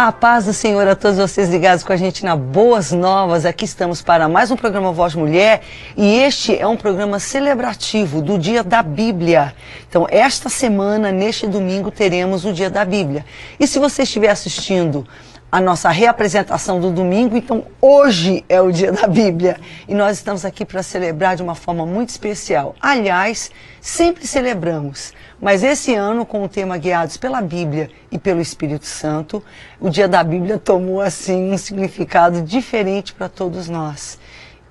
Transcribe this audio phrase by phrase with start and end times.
[0.00, 3.44] A paz do Senhor a todos vocês ligados com a gente na Boas Novas.
[3.44, 5.60] Aqui estamos para mais um programa Voz Mulher
[5.96, 9.52] e este é um programa celebrativo do Dia da Bíblia.
[9.88, 13.26] Então, esta semana, neste domingo, teremos o Dia da Bíblia.
[13.58, 15.04] E se você estiver assistindo
[15.50, 19.58] a nossa reapresentação do domingo, então hoje é o dia da Bíblia
[19.88, 22.76] e nós estamos aqui para celebrar de uma forma muito especial.
[22.78, 28.84] Aliás, sempre celebramos, mas esse ano, com o tema Guiados pela Bíblia e pelo Espírito
[28.84, 29.42] Santo,
[29.80, 34.18] o dia da Bíblia tomou assim um significado diferente para todos nós.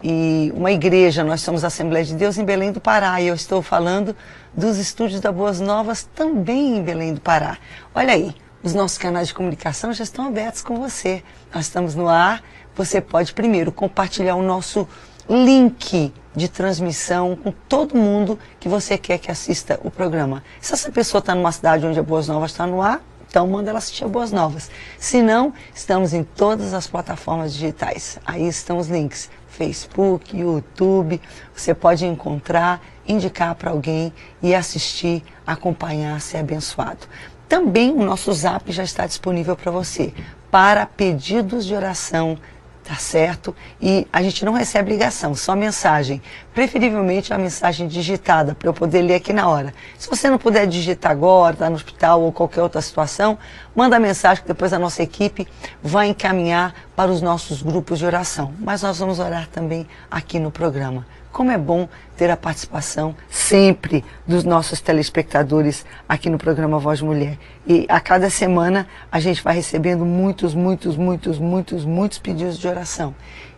[0.03, 3.34] E uma igreja, nós somos a Assembleia de Deus em Belém do Pará e eu
[3.34, 4.16] estou falando
[4.53, 7.58] dos estúdios da Boas Novas também em Belém do Pará.
[7.95, 8.36] Olha aí,
[8.67, 11.23] os nossos canais de comunicação já estão abertos com você.
[11.55, 12.44] Nós estamos no ar.
[12.75, 14.85] Você pode primeiro compartilhar o nosso
[15.30, 20.44] link de transmissão com todo mundo que você quer que assista o programa.
[20.59, 23.69] Se essa pessoa está numa cidade onde a Boas Novas está no ar, então manda
[23.69, 24.70] ela assistir a Boas Novas.
[24.99, 28.20] Se não, estamos em todas as plataformas digitais.
[28.25, 29.30] Aí estão os links.
[29.47, 31.22] Facebook, YouTube,
[31.55, 37.08] você pode encontrar, indicar para alguém e assistir, acompanhar, ser abençoado.
[37.48, 40.14] Também o nosso zap já está disponível para você,
[40.52, 42.38] para pedidos de oração,
[42.84, 43.56] tá certo?
[43.81, 46.22] E a gente não recebe ligação, só mensagem.
[46.54, 49.73] Preferivelmente a mensagem digitada, para eu poder ler aqui na hora.
[49.98, 53.38] Se você não puder digitar agora, está no hospital ou qualquer outra situação,
[53.76, 55.45] manda mensagem que depois a nossa equipe
[55.84, 58.54] vai encaminhar para os nossos grupos de oração.
[58.59, 61.06] Mas nós vamos orar também aqui no programa.
[61.38, 67.38] Como é bom ter a participação sempre dos nossos telespectadores aqui no programa Voz Mulher.
[67.67, 72.67] E a cada semana a gente vai recebendo muitos, muitos, muitos, muitos, muitos pedidos de
[72.67, 73.13] oração.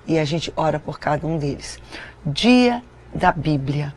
[0.05, 1.80] E a gente ora por cada um deles.
[2.25, 2.83] Dia
[3.16, 3.94] da Bíblia.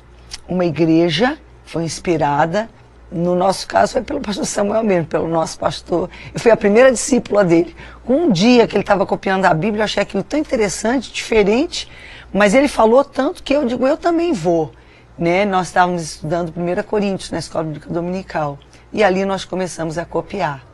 [0.47, 2.71] Uma igreja foi inspirada
[3.11, 6.09] no nosso caso foi pelo pastor Samuel mesmo, pelo nosso pastor.
[6.33, 7.75] Eu fui a primeira discípula dele.
[8.05, 11.91] Com um dia que ele estava copiando a Bíblia, eu achei aquilo tão interessante, diferente,
[12.33, 14.73] mas ele falou tanto que eu digo, eu também vou.
[15.19, 15.45] Né?
[15.45, 18.59] Nós estávamos estudando 1 Coríntios na Escola Dominical.
[18.93, 20.65] E ali nós começamos a copiar.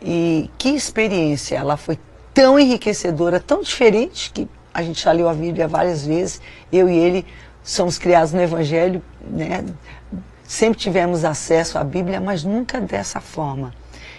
[0.00, 1.56] E que experiência!
[1.56, 1.98] Ela foi
[2.32, 6.40] tão enriquecedora, tão diferente, que a gente já leu a Bíblia várias vezes.
[6.70, 7.26] Eu e ele
[7.62, 9.64] somos criados no Evangelho, né?
[10.42, 13.72] sempre tivemos acesso à Bíblia, mas nunca dessa forma.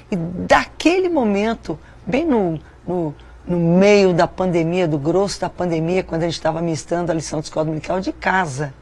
[0.10, 3.14] E daquele momento, bem no, no
[3.48, 7.40] no meio da pandemia, do grosso da pandemia, quando a gente estava ministrando a lição
[7.40, 8.74] de escola dominical de casa.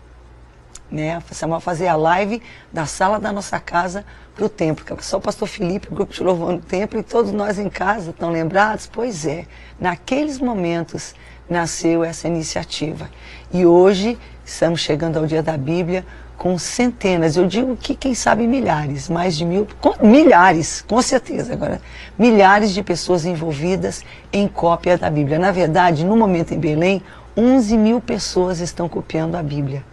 [0.90, 1.22] Né?
[1.32, 2.42] Samuel fazia a live
[2.72, 6.24] da sala da nossa casa para o templo, só o pastor Felipe, o grupo de
[6.24, 8.90] louvor no templo, e todos nós em casa, estão lembrados?
[8.92, 9.46] Pois é,
[9.80, 11.14] naqueles momentos
[11.50, 13.10] nasceu essa iniciativa.
[13.52, 16.06] E hoje estamos chegando ao dia da Bíblia,
[16.38, 21.54] com centenas, eu digo que quem sabe milhares, mais de mil, com, milhares, com certeza
[21.54, 21.82] agora,
[22.18, 25.40] milhares de pessoas envolvidas em cópia da Bíblia.
[25.40, 27.02] Na verdade, no momento em Belém,
[27.36, 29.84] 11 mil pessoas estão copiando a Bíblia,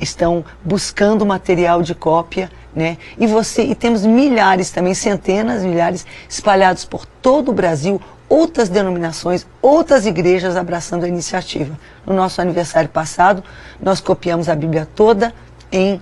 [0.00, 2.98] estão buscando material de cópia, né?
[3.18, 9.46] E você e temos milhares também, centenas, milhares espalhados por todo o Brasil, outras denominações,
[9.62, 11.78] outras igrejas abraçando a iniciativa.
[12.04, 13.44] No nosso aniversário passado,
[13.80, 15.32] nós copiamos a Bíblia toda
[15.74, 16.00] em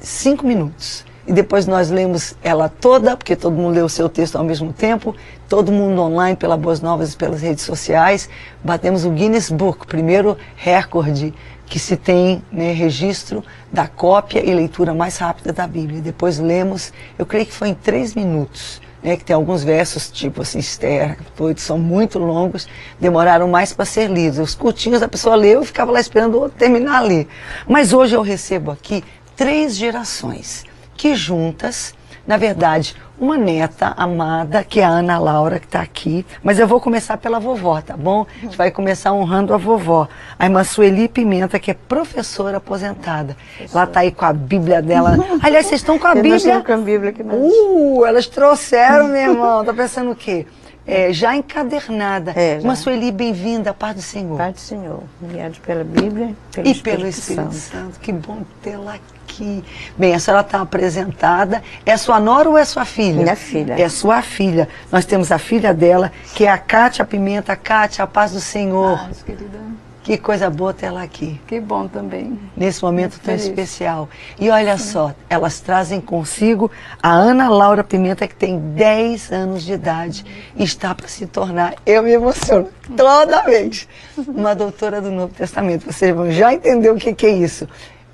[0.00, 1.04] cinco minutos.
[1.26, 4.72] E depois nós lemos ela toda, porque todo mundo leu o seu texto ao mesmo
[4.72, 5.12] tempo,
[5.48, 8.28] todo mundo online pela Boas Novas e pelas redes sociais.
[8.62, 11.34] Batemos o Guinness Book, primeiro recorde
[11.66, 13.42] que se tem né, registro
[13.72, 16.00] da cópia e leitura mais rápida da Bíblia.
[16.00, 18.80] Depois lemos, eu creio que foi em três minutos.
[19.06, 21.16] Né, que tem alguns versos, tipo assim, Esther,
[21.54, 22.66] que são muito longos,
[22.98, 24.40] demoraram mais para ser lidos.
[24.40, 27.28] Os curtinhos a pessoa leu e ficava lá esperando terminar ali.
[27.68, 29.04] Mas hoje eu recebo aqui
[29.36, 30.64] três gerações
[30.96, 31.94] que juntas
[32.26, 36.26] na verdade, uma neta amada, que é a Ana Laura, que está aqui.
[36.42, 38.26] Mas eu vou começar pela vovó, tá bom?
[38.36, 40.08] A gente vai começar honrando a vovó.
[40.38, 43.36] A irmã Sueli Pimenta, que é professora aposentada.
[43.72, 45.16] Ela está aí com a Bíblia dela.
[45.40, 46.62] Aliás, vocês estão com a Bíblia?
[46.62, 49.64] com a Bíblia aqui Uh, elas trouxeram, meu irmão.
[49.64, 50.46] Tá pensando o quê?
[50.86, 52.32] É, já encadernada.
[52.36, 52.74] É, já.
[52.76, 54.36] Sueli, bem-vinda, paz do Senhor.
[54.36, 55.02] Paz do Senhor.
[55.20, 57.54] Guiado pela Bíblia pelo e Espírito pelo Espírito Santo.
[57.54, 58.00] Santo.
[58.00, 59.64] Que bom tê-la aqui aqui.
[59.96, 61.62] Bem, a senhora está apresentada.
[61.84, 63.22] É sua nora ou é sua filha?
[63.22, 63.74] Minha filha.
[63.78, 64.68] É sua filha.
[64.90, 67.54] Nós temos a filha dela, que é a Cátia Pimenta.
[67.54, 68.98] Cátia, a paz do Senhor.
[68.98, 69.66] Paz, querida.
[70.02, 71.40] Que coisa boa ter ela aqui.
[71.48, 72.38] Que bom também.
[72.56, 73.48] Nesse momento Muito tão feliz.
[73.48, 74.08] especial.
[74.38, 74.84] E olha Sim.
[74.92, 76.70] só, elas trazem consigo
[77.02, 80.24] a Ana Laura Pimenta, que tem 10 anos de idade
[80.54, 83.88] e está para se tornar, eu me emociono toda vez,
[84.28, 85.92] uma doutora do Novo Testamento.
[85.92, 87.66] Vocês vão já entender o que, que é isso.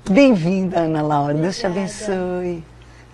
[0.09, 1.33] Bem-vinda, Ana Laura.
[1.33, 2.63] Deus te abençoe.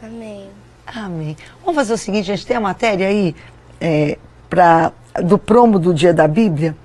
[0.02, 0.50] Amém.
[0.88, 1.38] Amém.
[1.62, 3.36] Vamos fazer o seguinte, a gente tem a matéria aí
[3.80, 4.18] é,
[4.50, 4.92] pra,
[5.24, 6.76] do promo do Dia da Bíblia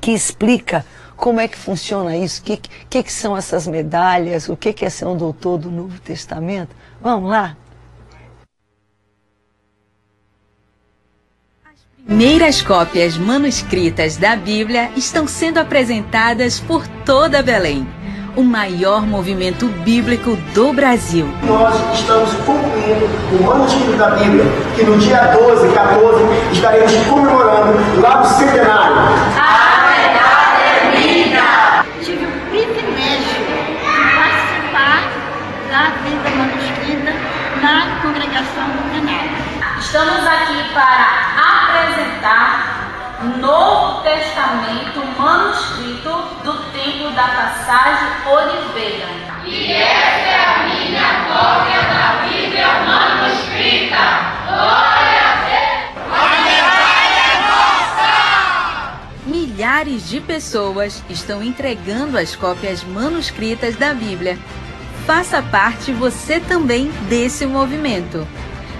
[0.00, 0.84] que explica
[1.16, 2.56] como é que funciona isso, o que,
[2.88, 6.74] que, que são essas medalhas, o que, que é ser um doutor do Novo Testamento.
[7.00, 7.56] Vamos lá?
[12.06, 17.86] Primeiras cópias manuscritas da Bíblia estão sendo apresentadas por toda Belém,
[18.36, 21.28] o maior movimento bíblico do Brasil.
[21.44, 23.06] Nós estamos concluindo
[23.38, 24.44] o manuscrito da Bíblia,
[24.74, 28.96] que no dia 12 e 14 estaremos comemorando lá no centenário.
[29.38, 31.84] A verdade é minha!
[32.02, 33.78] Tive o privilégio de
[34.16, 35.02] participar
[35.70, 37.12] da vida manuscrita
[37.60, 39.30] na congregação do plenário.
[39.78, 41.06] Estamos aqui para
[41.36, 45.89] apresentar o Novo Testamento manuscrito
[46.80, 49.06] do Templo da Passagem Oliveira.
[49.44, 53.96] E essa é a minha cópia da Bíblia manuscrita.
[54.46, 55.90] Glória a Deus!
[56.10, 59.00] A medalha é nossa!
[59.26, 64.38] Milhares de pessoas estão entregando as cópias manuscritas da Bíblia.
[65.06, 68.26] Faça parte você também desse movimento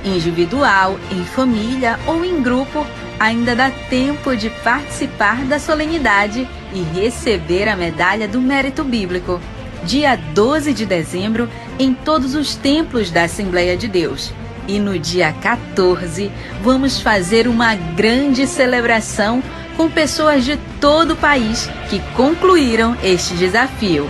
[0.03, 2.87] individual, em família ou em grupo,
[3.19, 9.41] ainda dá tempo de participar da solenidade e receber a medalha do mérito bíblico.
[9.85, 14.33] Dia 12 de dezembro, em todos os templos da Assembleia de Deus.
[14.69, 16.31] E no dia 14,
[16.63, 19.43] vamos fazer uma grande celebração
[19.77, 24.09] com pessoas de todo o país que concluíram este desafio.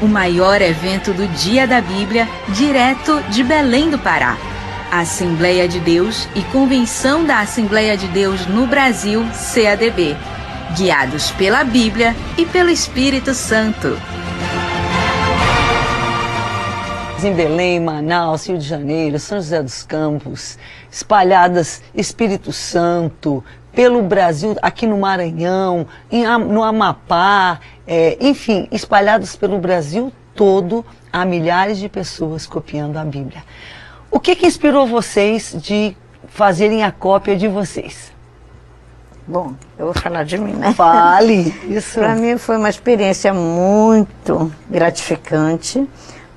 [0.00, 4.36] O maior evento do Dia da Bíblia, direto de Belém do Pará.
[4.90, 9.24] Assembleia de Deus e Convenção da Assembleia de Deus no Brasil,
[9.54, 10.16] CADB,
[10.76, 13.98] guiados pela Bíblia e pelo Espírito Santo.
[17.22, 20.58] Em Belém, Manaus, Rio de Janeiro, São José dos Campos,
[20.90, 25.86] espalhadas Espírito Santo, pelo Brasil, aqui no Maranhão,
[26.48, 33.44] no Amapá, é, enfim, espalhados pelo Brasil todo, há milhares de pessoas copiando a Bíblia.
[34.10, 35.96] O que, que inspirou vocês de
[36.26, 38.12] fazerem a cópia de vocês?
[39.26, 40.72] Bom, eu vou falar de mim, né?
[40.74, 41.98] Fale, isso.
[41.98, 45.86] Para mim foi uma experiência muito gratificante,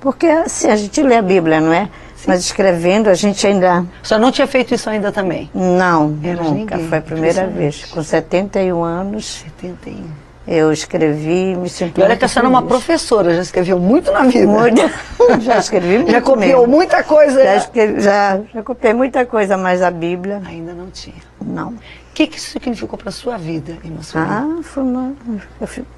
[0.00, 1.88] porque assim, a gente lê a Bíblia, não é?
[2.16, 2.24] Sim.
[2.28, 3.84] Mas escrevendo a gente ainda...
[4.02, 5.50] Só não tinha feito isso ainda também?
[5.54, 6.76] Não, Era nunca.
[6.76, 6.88] Ninguém.
[6.88, 7.84] Foi a primeira vez.
[7.86, 9.44] Com 71 anos...
[9.44, 12.00] 71 eu escrevi, me senti.
[12.00, 14.46] E olha que a senhora é uma professora, já escreveu muito na vida.
[14.46, 14.80] Muito,
[15.42, 16.12] já escrevi muito.
[16.12, 16.76] Já copiou mesmo.
[16.76, 17.42] muita coisa.
[17.42, 20.40] Já, escrevi, já, já copiei muita coisa, mas a Bíblia.
[20.46, 21.16] Ainda não tinha.
[21.44, 21.74] Não.
[22.16, 25.12] O que, que isso significou para a sua vida, irmã Ah, foi uma.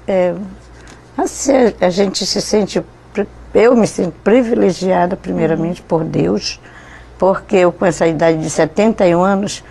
[0.05, 0.35] É,
[1.17, 2.83] assim, a gente se sente.
[3.53, 6.59] Eu me sinto privilegiada, primeiramente, por Deus,
[7.17, 9.63] porque eu, com essa idade de 71 anos.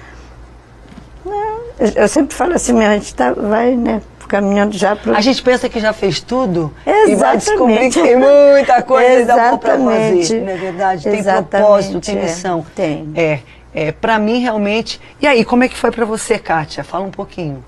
[1.23, 4.01] Né, eu sempre falo assim, a gente tá, vai, né?
[4.27, 5.17] caminhando já para.
[5.17, 7.11] A gente pensa que já fez tudo Exatamente.
[7.11, 10.41] e vai descobrir que tem muita coisa ainda para fazer.
[10.41, 11.03] Não é verdade?
[11.03, 12.61] Tem Exatamente, propósito, tem missão.
[12.61, 13.13] É, tem.
[13.15, 13.39] É,
[13.75, 15.01] é para mim realmente.
[15.21, 16.83] E aí, como é que foi para você, Kátia?
[16.85, 17.65] Fala um pouquinho.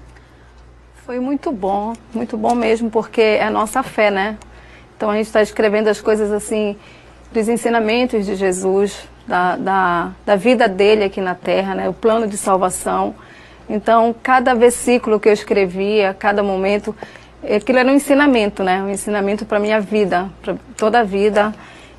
[1.05, 4.37] Foi muito bom, muito bom mesmo, porque é nossa fé, né?
[4.97, 6.77] Então a gente está escrevendo as coisas assim,
[7.33, 11.89] dos ensinamentos de Jesus, da, da, da vida dele aqui na terra, né?
[11.89, 13.15] O plano de salvação.
[13.69, 16.95] Então, cada versículo que eu escrevia, cada momento,
[17.43, 18.83] aquilo era um ensinamento, né?
[18.83, 21.55] Um ensinamento para minha vida, para toda a vida.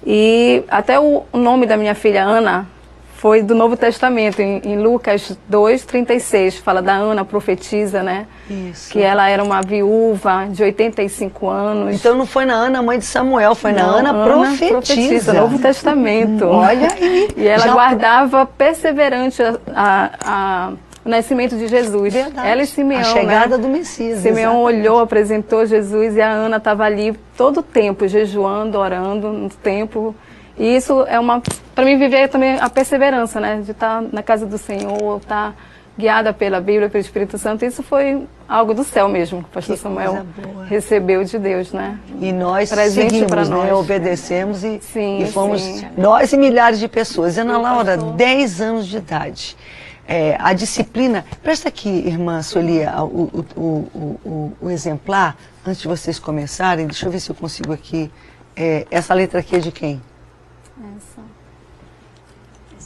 [0.05, 2.67] E até o nome da minha filha, Ana,
[3.21, 8.25] foi do Novo Testamento, em, em Lucas 2:36, fala da Ana, profetisa, né?
[8.49, 8.91] Isso.
[8.91, 11.93] Que ela era uma viúva de 85 anos.
[11.97, 14.71] Então não foi na Ana, mãe de Samuel, foi na Ana, Ana profetisa.
[14.71, 15.33] profetisa.
[15.33, 16.45] Novo Testamento.
[16.47, 17.27] Olha aí.
[17.37, 17.73] E ela Já...
[17.73, 20.71] guardava perseverante a, a, a
[21.05, 22.13] o nascimento de Jesus.
[22.13, 22.47] Verdade.
[22.47, 23.01] Ela e Simeão.
[23.01, 23.61] A chegada né?
[23.61, 24.19] do Messias.
[24.19, 24.87] Simeão exatamente.
[24.87, 30.15] olhou, apresentou Jesus e a Ana estava ali todo o tempo, jejuando, orando no templo.
[30.57, 31.41] E isso é uma.
[31.73, 33.61] Para mim, viver também a perseverança, né?
[33.63, 35.55] De estar na casa do Senhor, estar
[35.97, 37.65] guiada pela Bíblia, pelo Espírito Santo.
[37.65, 40.25] Isso foi algo do céu mesmo, que o pastor que Samuel
[40.67, 41.99] recebeu de Deus, né?
[42.19, 43.55] E nós Presente seguimos, né?
[43.55, 43.71] nós.
[43.71, 45.87] obedecemos e, sim, e fomos, sim.
[45.97, 47.37] nós e milhares de pessoas.
[47.37, 49.57] Ana Laura, 10 anos de idade
[50.11, 51.25] é, a disciplina.
[51.41, 56.85] Presta aqui, irmã Solia, o, o, o, o, exemplar, antes de vocês começarem.
[56.85, 58.11] Deixa eu ver se eu consigo aqui.
[58.53, 60.01] É, essa letra aqui é de quem?
[60.97, 61.10] Essa.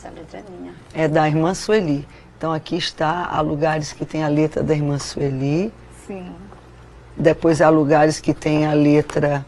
[0.06, 0.74] Essa letra é minha.
[0.94, 2.08] É da irmã Sueli.
[2.38, 5.74] Então aqui está, há lugares que tem a letra da irmã Sueli.
[6.06, 6.32] Sim.
[7.18, 9.46] Depois há lugares que tem a letra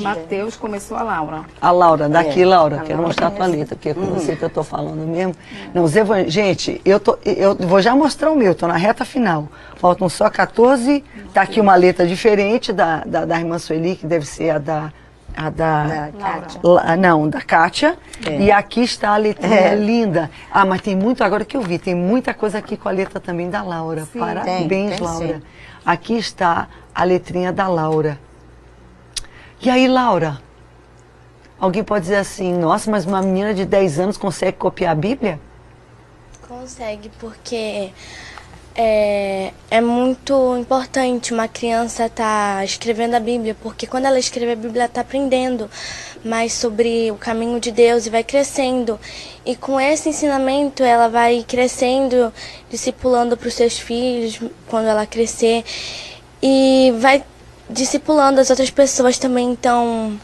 [0.00, 1.44] Mateus começou a Laura.
[1.60, 4.06] A Laura, daqui, É, Laura, a quero Laura mostrar a tua letra, porque é com
[4.06, 5.34] você que eu tô falando mesmo.
[5.74, 6.28] Não, os evan...
[6.28, 9.48] Gente, eu, tô, eu vou já mostrar o meu, tô na reta final.
[9.76, 11.04] Faltam só 14.
[11.34, 14.92] Tá aqui uma letra diferente da, da, da irmã Sueli, que deve ser a da.
[15.42, 15.84] A da.
[15.86, 16.60] Da Kátia.
[16.62, 17.96] La- não, da Kátia.
[18.26, 18.42] É.
[18.42, 19.74] E aqui está a letrinha É.
[19.74, 20.30] linda.
[20.52, 23.18] Ah, mas tem muito, agora que eu vi, tem muita coisa aqui com a letra
[23.18, 24.06] também da Laura.
[24.18, 25.26] Parabéns, tem, tem Laura.
[25.38, 25.42] sim.
[25.86, 28.18] Aqui está a letrinha da Laura.
[29.62, 30.38] E aí, Laura?
[31.58, 35.40] Alguém pode dizer assim, nossa, mas uma menina de 10 anos consegue copiar a Bíblia?
[36.46, 37.90] Consegue, porque
[38.74, 44.56] é, é muito importante uma criança estar escrevendo a Bíblia, porque quando ela escreve a
[44.56, 45.70] Bíblia, ela está aprendendo
[46.24, 48.98] mais sobre o caminho de Deus e vai crescendo.
[49.44, 52.32] E com esse ensinamento, ela vai crescendo,
[52.70, 55.64] discipulando para os seus filhos quando ela crescer,
[56.42, 57.24] e vai
[57.68, 59.50] discipulando as outras pessoas também.
[59.50, 60.18] Então,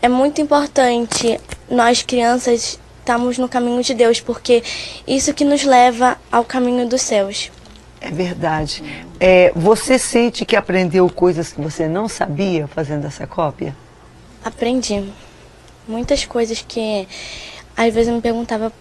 [0.00, 1.40] é muito importante
[1.70, 4.62] nós crianças estamos no caminho de Deus, porque
[5.06, 7.50] isso que nos leva ao caminho dos céus.
[8.00, 8.82] É verdade.
[9.18, 13.74] É, você sente que aprendeu coisas que você não sabia fazendo essa cópia?
[14.44, 15.04] Aprendi
[15.86, 17.08] muitas coisas que
[17.76, 18.72] às vezes eu me perguntava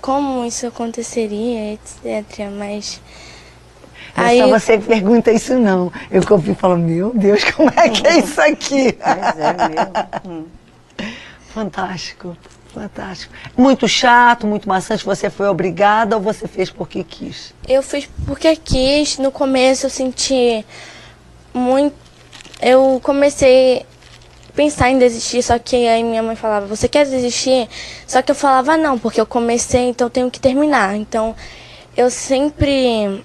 [0.00, 2.50] como isso aconteceria, etc.
[2.56, 3.00] Mas
[4.16, 5.92] Não aí só você pergunta isso não.
[6.10, 8.92] Eu copio e falo, meu Deus, como é que é isso aqui?
[8.92, 10.46] Pois é mesmo.
[11.52, 12.36] Fantástico,
[12.72, 13.32] fantástico.
[13.56, 15.04] Muito chato, muito maçante.
[15.04, 17.54] Você foi obrigada ou você fez porque quis?
[17.68, 19.18] eu fiz porque quis.
[19.18, 20.64] No começo eu senti
[21.52, 21.96] muito.
[22.60, 23.86] Eu comecei
[24.48, 27.68] a pensar em desistir, só que aí minha mãe falava, você quer desistir?
[28.06, 30.96] Só que eu falava não, porque eu comecei, então eu tenho que terminar.
[30.96, 31.36] Então
[31.96, 33.22] eu sempre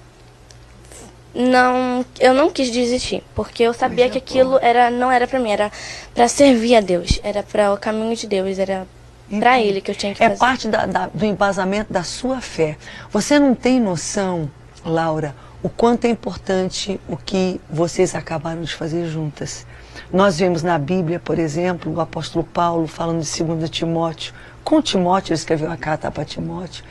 [1.33, 5.51] não eu não quis desistir porque eu sabia que aquilo era não era para mim
[5.51, 5.71] era
[6.13, 8.85] para servir a Deus era para o caminho de Deus era
[9.29, 9.67] para Entendi.
[9.69, 12.77] ele que eu tinha que É fazer parte da- da- do embasamento da sua fé.
[13.11, 14.49] Você não tem noção,
[14.85, 19.65] Laura, o quanto é importante o que vocês acabaram de fazer juntas.
[20.11, 24.33] Nós vemos na Bíblia, por exemplo, o apóstolo Paulo falando de 2 Timóteo.
[24.63, 26.83] Com Timóteo, ele escreveu a carta para Timóteo.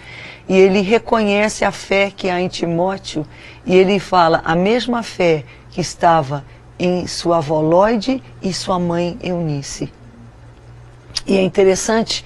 [0.48, 3.24] E ele reconhece a fé que há em Timóteo
[3.64, 6.44] e ele fala a mesma fé que estava
[6.78, 9.92] em sua avó Lloyd e sua mãe Eunice.
[11.26, 12.24] E é interessante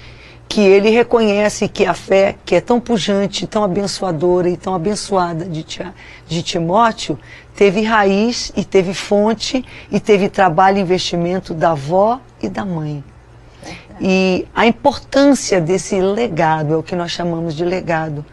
[0.49, 5.45] que ele reconhece que a fé, que é tão pujante, tão abençoadora e tão abençoada
[5.45, 5.93] de, Tia-
[6.27, 7.19] de Timóteo,
[7.55, 13.03] teve raiz e teve fonte e teve trabalho e investimento da avó e da mãe.
[14.01, 18.25] E a importância desse legado é o que nós chamamos de legado.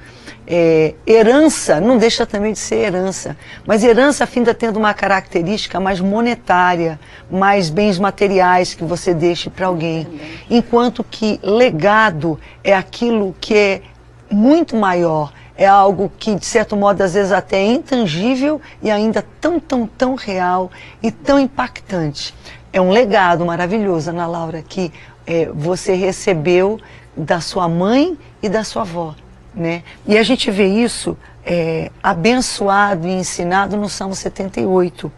[0.46, 6.02] É, herança não deixa também de ser herança, mas herança finda tendo uma característica mais
[6.02, 7.00] monetária,
[7.32, 10.06] mais bens materiais que você deixe para alguém,
[10.50, 13.82] enquanto que legado é aquilo que é
[14.30, 19.24] muito maior, é algo que de certo modo às vezes até é intangível e ainda
[19.40, 20.70] tão, tão, tão real
[21.02, 22.36] e tão impactante.
[22.74, 24.92] É um legado maravilhoso, Ana Laura, que
[25.26, 26.80] é, você recebeu
[27.16, 29.16] da sua mãe e da sua avó.
[29.54, 29.84] Né?
[30.08, 35.12] E a gente vê isso é, abençoado e ensinado no Salmo 78,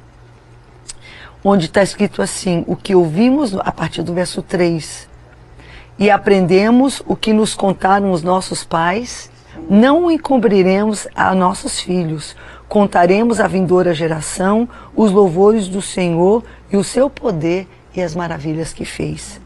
[1.44, 5.08] onde está escrito assim: o que ouvimos a partir do verso 3
[5.98, 9.32] e aprendemos o que nos contaram os nossos pais,
[9.70, 12.36] não encobriremos a nossos filhos.
[12.68, 18.74] Contaremos à vindoura geração os louvores do Senhor e o seu poder e as maravilhas
[18.74, 19.40] que fez.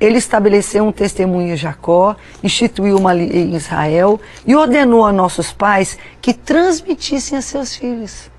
[0.00, 5.52] Ele estabeleceu um testemunho em Jacó, instituiu uma lei em Israel e ordenou a nossos
[5.52, 8.30] pais que transmitissem a seus filhos.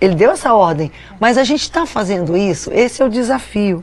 [0.00, 3.82] Ele deu essa ordem, mas a gente está fazendo isso, esse é o desafio,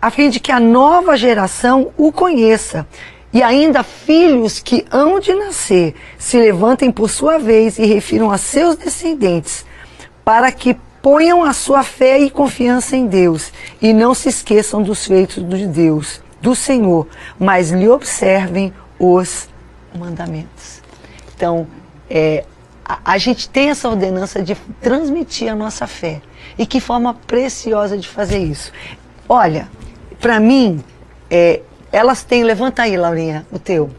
[0.00, 2.86] a fim de que a nova geração o conheça.
[3.34, 8.36] E ainda filhos que hão de nascer se levantem por sua vez e refiram a
[8.36, 9.64] seus descendentes,
[10.22, 15.04] para que ponham a sua fé e confiança em Deus e não se esqueçam dos
[15.04, 17.06] feitos de Deus, do Senhor,
[17.38, 19.48] mas lhe observem os
[19.96, 20.82] mandamentos.
[21.34, 21.66] Então,
[22.10, 22.44] é,
[22.84, 26.20] a, a gente tem essa ordenança de transmitir a nossa fé.
[26.58, 28.72] E que forma preciosa de fazer isso.
[29.28, 29.68] Olha,
[30.20, 30.84] para mim,
[31.30, 32.44] é, elas têm.
[32.44, 33.90] Levanta aí, Laurinha, o teu.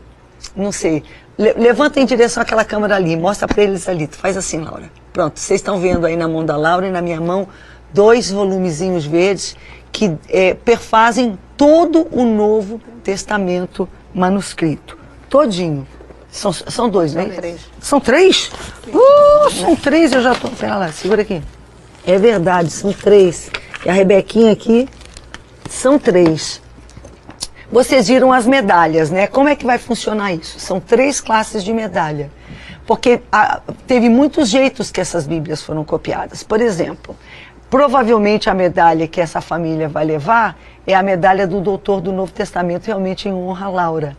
[0.56, 1.04] Não sei.
[1.38, 4.06] Le- levanta em direção àquela câmera ali, mostra para eles ali.
[4.06, 4.92] Tu faz assim, Laura.
[5.12, 7.48] Pronto, vocês estão vendo aí na mão da Laura e na minha mão
[7.94, 9.56] dois volumezinhos verdes
[9.94, 14.98] que é, perfazem todo o Novo Testamento manuscrito.
[15.30, 15.88] Todinho.
[16.30, 17.26] São, são dois, né?
[17.26, 17.62] São três.
[17.80, 18.52] São três?
[18.88, 20.50] Uh, são três, eu já tô.
[20.50, 21.44] Pera lá, segura aqui.
[22.06, 23.52] É verdade, são três.
[23.86, 24.90] E a Rebequinha aqui
[25.70, 26.62] São três.
[27.72, 29.28] Vocês viram as medalhas, né?
[29.28, 30.60] Como é que vai funcionar isso?
[30.60, 32.32] São três classes de medalha.
[32.86, 36.44] Porque a, teve muitos jeitos que essas Bíblias foram copiadas.
[36.44, 37.16] Por exemplo,
[37.74, 42.32] provavelmente a medalha que essa família vai levar é a medalha do doutor do Novo
[42.32, 44.18] Testamento, realmente em honra a Laura.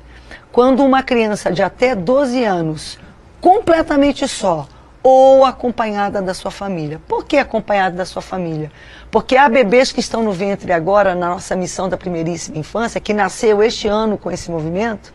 [0.50, 2.99] Quando uma criança de até 12 anos,
[3.40, 4.66] completamente só,
[5.00, 7.00] ou acompanhada da sua família.
[7.06, 8.73] Por que acompanhada da sua família?
[9.08, 13.14] Porque há bebês que estão no ventre agora, na nossa missão da primeiríssima infância, que
[13.14, 15.12] nasceu este ano com esse movimento,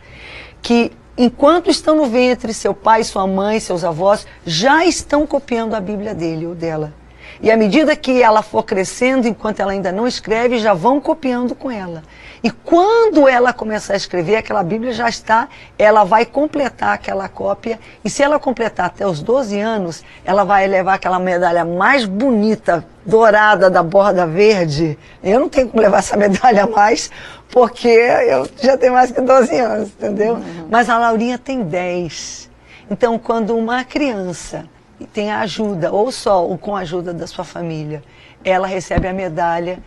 [0.61, 5.81] que enquanto estão no ventre, seu pai, sua mãe, seus avós já estão copiando a
[5.81, 6.93] Bíblia dele ou dela.
[7.41, 11.55] E à medida que ela for crescendo, enquanto ela ainda não escreve, já vão copiando
[11.55, 12.03] com ela.
[12.43, 17.79] E quando ela começar a escrever, aquela Bíblia já está, ela vai completar aquela cópia.
[18.03, 22.85] E se ela completar até os 12 anos, ela vai levar aquela medalha mais bonita,
[23.05, 24.97] dourada, da borda verde.
[25.23, 27.09] Eu não tenho como levar essa medalha mais,
[27.49, 30.35] porque eu já tenho mais que 12 anos, entendeu?
[30.35, 30.67] Uhum.
[30.69, 32.49] Mas a Laurinha tem 10.
[32.91, 34.65] Então, quando uma criança
[35.05, 38.03] tem a ajuda, ou só ou com a ajuda da sua família,
[38.43, 39.79] ela recebe a medalha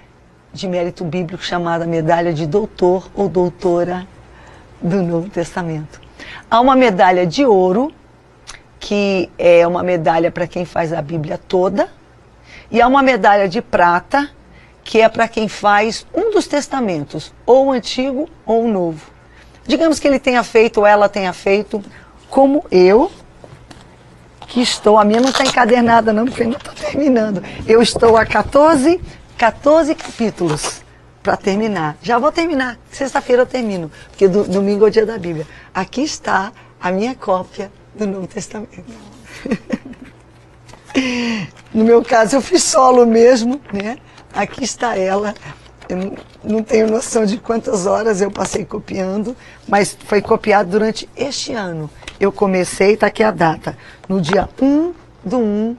[0.53, 4.07] de mérito bíblico chamada medalha de doutor ou doutora
[4.81, 6.01] do Novo Testamento.
[6.51, 7.93] Há uma medalha de ouro,
[8.79, 11.89] que é uma medalha para quem faz a Bíblia toda,
[12.71, 14.29] e há uma medalha de prata,
[14.85, 19.11] que é para quem faz um dos testamentos, ou o antigo ou o novo.
[19.65, 21.83] Digamos que ele tenha feito ou ela tenha feito,
[22.29, 23.11] como eu,
[24.53, 27.43] que estou, a minha não está encadernada não, porque não estou terminando.
[27.67, 29.01] Eu estou a 14,
[29.39, 30.83] 14 capítulos
[31.23, 31.97] para terminar.
[32.03, 35.47] Já vou terminar, sexta-feira eu termino, porque do, domingo é o dia da Bíblia.
[35.73, 38.85] Aqui está a minha cópia do Novo Testamento.
[41.73, 43.97] no meu caso, eu fiz solo mesmo, né?
[44.35, 45.35] Aqui está ela.
[46.45, 49.37] Não tenho noção de quantas horas eu passei copiando,
[49.69, 51.89] mas foi copiado durante este ano
[52.23, 53.77] eu comecei, está aqui a data,
[54.09, 55.77] no dia 1 do 1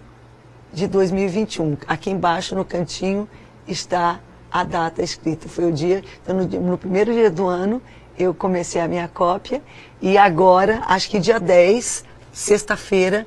[0.73, 1.77] de 2021.
[1.87, 3.29] Aqui embaixo, no cantinho,
[3.65, 4.19] está
[4.51, 5.47] a data escrita.
[5.47, 7.81] Foi o dia, então no, no primeiro dia do ano,
[8.19, 9.61] eu comecei a minha cópia
[10.01, 13.25] e agora, acho que dia 10, sexta-feira,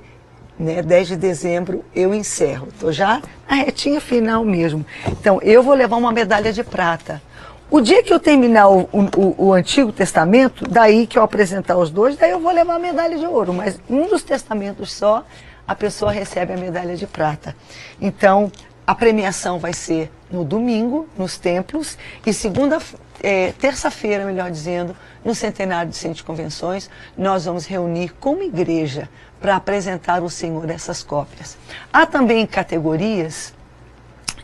[0.58, 2.68] né, 10 de dezembro, eu encerro.
[2.68, 4.84] Estou já na retinha final mesmo.
[5.08, 7.22] Então, eu vou levar uma medalha de prata.
[7.68, 11.90] O dia que eu terminar o, o, o, Antigo Testamento, daí que eu apresentar os
[11.90, 13.52] dois, daí eu vou levar a medalha de ouro.
[13.52, 15.24] Mas um dos testamentos só,
[15.66, 17.56] a pessoa recebe a medalha de prata.
[18.00, 18.52] Então,
[18.86, 22.78] a premiação vai ser no domingo, nos templos, e segunda,
[23.20, 26.88] é, terça-feira, melhor dizendo, no centenário de Centro de Convenções,
[27.18, 29.08] nós vamos reunir como igreja
[29.40, 31.56] para apresentar ao Senhor essas cópias.
[31.92, 33.54] Há também categorias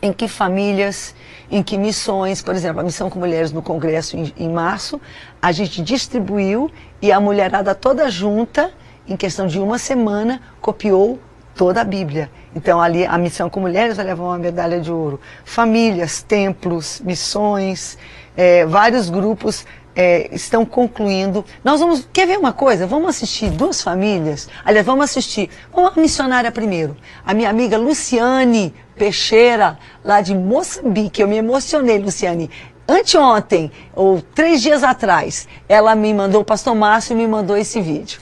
[0.01, 1.15] em que famílias
[1.49, 4.99] em que missões, por exemplo, a missão com mulheres no Congresso em, em março,
[5.41, 8.71] a gente distribuiu e a mulherada toda junta,
[9.07, 11.19] em questão de uma semana, copiou
[11.55, 12.31] toda a Bíblia.
[12.55, 15.19] Então ali a missão com mulheres vai levar uma medalha de ouro.
[15.45, 17.97] Famílias, templos, missões,
[18.35, 21.45] é, vários grupos é, estão concluindo.
[21.63, 22.07] Nós vamos.
[22.11, 22.87] Quer ver uma coisa?
[22.87, 24.49] Vamos assistir duas famílias.
[24.63, 25.49] Aliás, vamos assistir.
[25.73, 26.95] Uma missionária primeiro.
[27.25, 31.21] A minha amiga Luciane Peixeira, lá de Moçambique.
[31.21, 32.49] Eu me emocionei, Luciane.
[32.87, 38.19] Anteontem, ou três dias atrás, ela me mandou, o pastor Márcio me mandou esse vídeo.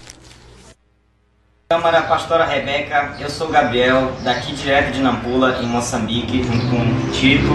[1.67, 7.12] Câmara Pastora Rebeca, eu sou Gabriel, daqui direto de Nampula, em Moçambique, junto com o
[7.12, 7.53] Tito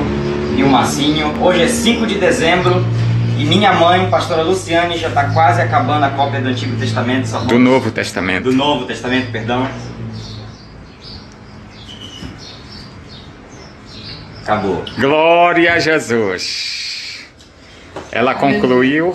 [0.57, 1.40] e o Marcinho.
[1.40, 2.85] Hoje é 5 de dezembro
[3.37, 7.31] e minha mãe, pastora Luciane, já está quase acabando a cópia do Antigo Testamento.
[7.46, 8.44] Do Novo Testamento.
[8.44, 9.68] Do Novo Testamento, perdão.
[14.42, 14.85] Acabou.
[14.99, 17.27] Glória a Jesus.
[18.11, 19.14] Ela concluiu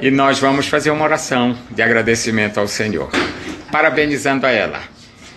[0.00, 3.10] e nós vamos fazer uma oração de agradecimento ao Senhor,
[3.70, 4.80] parabenizando a ela.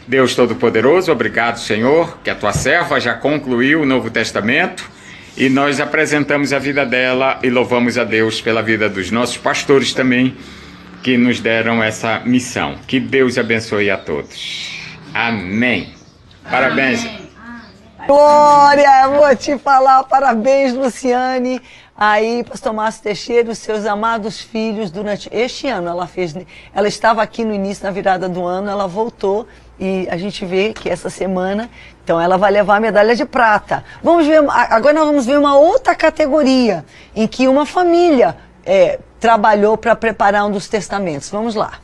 [0.07, 4.94] Deus Todo-Poderoso, obrigado, Senhor, que a tua serva já concluiu o Novo Testamento
[5.37, 9.93] e nós apresentamos a vida dela e louvamos a Deus pela vida dos nossos pastores
[9.93, 10.35] também,
[11.03, 12.75] que nos deram essa missão.
[12.87, 14.79] Que Deus abençoe a todos.
[15.13, 15.93] Amém.
[16.49, 17.05] Parabéns.
[17.05, 17.25] Amém.
[18.07, 21.61] Glória, vou te falar, parabéns, Luciane.
[21.97, 26.35] Aí, pastor Márcio Teixeira, os seus amados filhos, durante este ano, ela fez,
[26.73, 29.47] ela estava aqui no início, na virada do ano, ela voltou
[29.79, 31.69] e a gente vê que essa semana,
[32.05, 33.83] então ela vai levar a medalha de prata.
[34.03, 39.75] Vamos ver, agora nós vamos ver uma outra categoria, em que uma família é, trabalhou
[39.75, 41.31] para preparar um dos testamentos.
[41.31, 41.79] Vamos lá.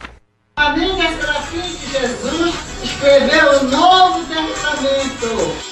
[0.58, 1.10] A minha
[1.52, 5.71] de Jesus escreveu o Novo Testamento.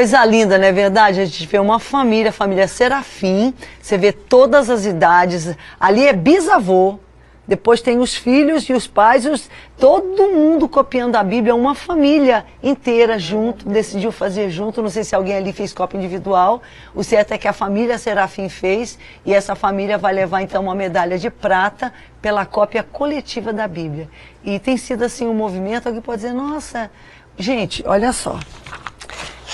[0.00, 1.20] Coisa linda, não é verdade?
[1.20, 6.14] A gente vê uma família, a família Serafim, você vê todas as idades, ali é
[6.14, 6.98] bisavô,
[7.46, 12.46] depois tem os filhos e os pais, os, todo mundo copiando a Bíblia, uma família
[12.62, 14.80] inteira junto, decidiu fazer junto.
[14.80, 16.62] Não sei se alguém ali fez cópia individual.
[16.94, 20.74] O certo é que a família Serafim fez e essa família vai levar então uma
[20.74, 24.08] medalha de prata pela cópia coletiva da Bíblia.
[24.42, 26.90] E tem sido assim um movimento, alguém pode dizer, nossa,
[27.36, 28.40] gente, olha só.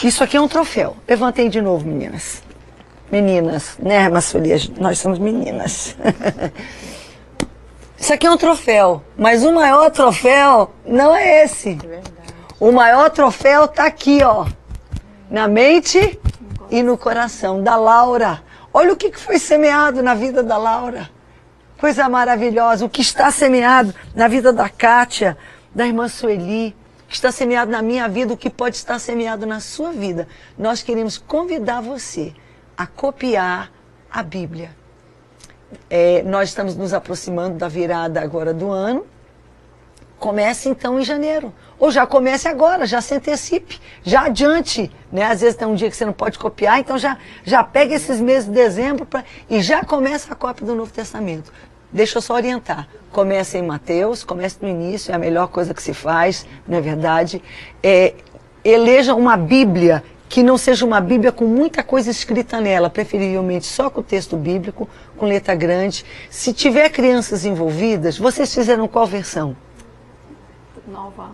[0.03, 0.97] Isso aqui é um troféu.
[1.09, 2.43] Levantem de novo, meninas.
[3.11, 4.69] Meninas, né, Massolias?
[4.69, 5.97] Nós somos meninas.
[7.99, 11.79] Isso aqui é um troféu, mas o maior troféu não é esse.
[12.61, 14.47] O maior troféu está aqui, ó,
[15.31, 16.21] na mente
[16.71, 18.43] e no coração da Laura.
[18.73, 21.09] Olha o que foi semeado na vida da Laura.
[21.79, 22.85] Coisa maravilhosa.
[22.85, 25.37] O que está semeado na vida da Kátia,
[25.75, 26.77] da irmã Sueli,
[27.17, 30.29] está semeado na minha vida, o que pode estar semeado na sua vida.
[30.59, 32.33] Nós queremos convidar você
[32.77, 33.73] a copiar
[34.11, 34.71] a Bíblia.
[35.91, 39.07] É, nós estamos nos aproximando da virada agora do ano.
[40.19, 41.53] Comece então em janeiro.
[41.79, 44.91] Ou já comece agora, já se antecipe, já adiante.
[45.13, 45.25] Né?
[45.25, 48.21] Às vezes tem um dia que você não pode copiar, então já, já pega esses
[48.21, 51.53] meses de dezembro pra, e já começa a cópia do Novo Testamento.
[51.93, 52.89] Deixa eu só orientar.
[53.13, 56.81] Comece em Mateus, comece no início, é a melhor coisa que se faz, não é
[56.81, 57.43] verdade?
[57.83, 58.15] É,
[58.65, 63.89] eleja uma Bíblia que não seja uma Bíblia com muita coisa escrita nela, preferivelmente só
[63.89, 66.05] com texto bíblico, com letra grande.
[66.29, 69.57] Se tiver crianças envolvidas, vocês fizeram qual versão?
[70.89, 71.31] Nova,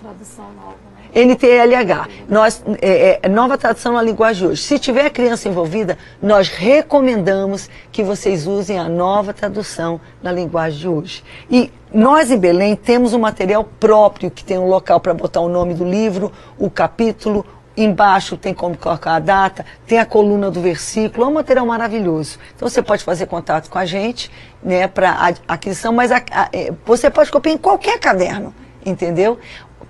[0.00, 0.83] tradução nova.
[1.14, 4.62] NTLH, nós, é, é, nova tradução na linguagem hoje.
[4.62, 10.88] Se tiver criança envolvida, nós recomendamos que vocês usem a nova tradução na linguagem de
[10.88, 11.24] hoje.
[11.48, 15.48] E nós em Belém temos um material próprio que tem um local para botar o
[15.48, 17.46] nome do livro, o capítulo,
[17.76, 22.38] Embaixo tem como colocar a data, tem a coluna do versículo, é um material maravilhoso.
[22.54, 24.30] Então você pode fazer contato com a gente
[24.62, 28.54] né, para aquisição, mas a, a, é, você pode copiar em qualquer caderno,
[28.86, 29.40] entendeu?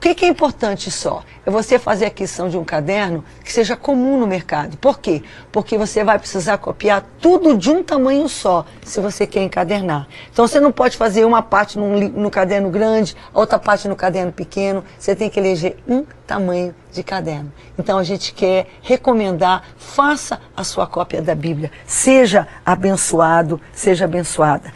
[0.05, 1.23] Que, que, é importante só?
[1.47, 4.77] É você fazer a aquisição de um caderno que seja comum no mercado.
[4.77, 5.23] Por quê?
[5.51, 10.07] Porque você vai precisar copiar tudo de um tamanho só, se você quer encadernar.
[10.31, 14.31] Então você não pode fazer uma parte no, no caderno grande, outra parte no caderno
[14.31, 14.85] pequeno.
[14.99, 17.51] Você tem que eleger um tamanho de caderno.
[17.79, 21.73] Então a gente quer recomendar, faça a sua cópia da Bíblia.
[21.87, 24.71] Seja abençoado, seja abençoada.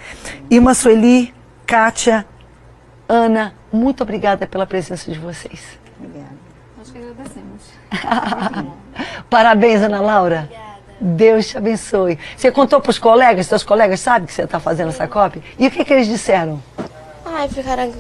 [0.51, 1.35] Irmã Sueli,
[1.67, 2.25] Kátia,
[3.09, 5.79] Ana, muito obrigada pela presença de vocês.
[5.99, 6.37] Obrigada.
[6.77, 7.63] Nós que agradecemos.
[9.31, 10.45] Parabéns, Ana Laura.
[10.45, 10.69] Obrigada.
[11.01, 12.19] Deus te abençoe.
[12.37, 15.43] Você contou para os colegas, seus colegas sabem que você está fazendo essa cópia?
[15.59, 16.63] E o que, que eles disseram?
[17.25, 17.93] Ai, ficaram.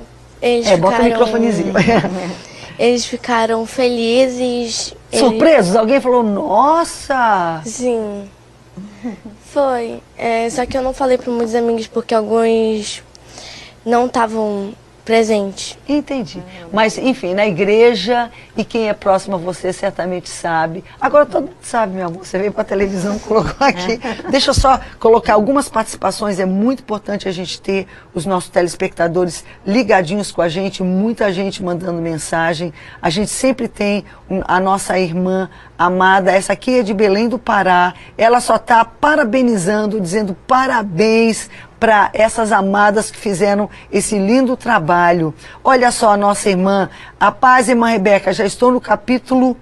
[0.42, 0.80] Eles é, ficaram...
[0.80, 1.72] bota o microfonezinho.
[2.78, 4.94] eles ficaram felizes.
[5.12, 5.70] Surpresos?
[5.70, 5.76] Eles...
[5.76, 7.62] Alguém falou, nossa!
[7.64, 8.28] Sim.
[9.46, 10.02] Foi.
[10.18, 13.02] É, só que eu não falei para muitos amigos porque alguns
[13.86, 14.74] não estavam
[15.08, 15.78] presente.
[15.88, 16.42] Entendi.
[16.70, 20.84] Mas, enfim, na igreja, e quem é próximo a você certamente sabe.
[21.00, 22.26] Agora todo mundo sabe, meu amor.
[22.26, 23.98] Você veio para a televisão, colocou aqui.
[24.30, 26.38] Deixa eu só colocar algumas participações.
[26.38, 31.62] É muito importante a gente ter os nossos telespectadores ligadinhos com a gente, muita gente
[31.62, 32.70] mandando mensagem.
[33.00, 34.04] A gente sempre tem
[34.44, 37.94] a nossa irmã amada, essa aqui é de Belém do Pará.
[38.18, 45.34] Ela só está parabenizando, dizendo parabéns para essas amadas que fizeram esse lindo trabalho.
[45.62, 46.88] Olha só a nossa irmã,
[47.18, 49.56] a paz, irmã Rebeca, já estou no capítulo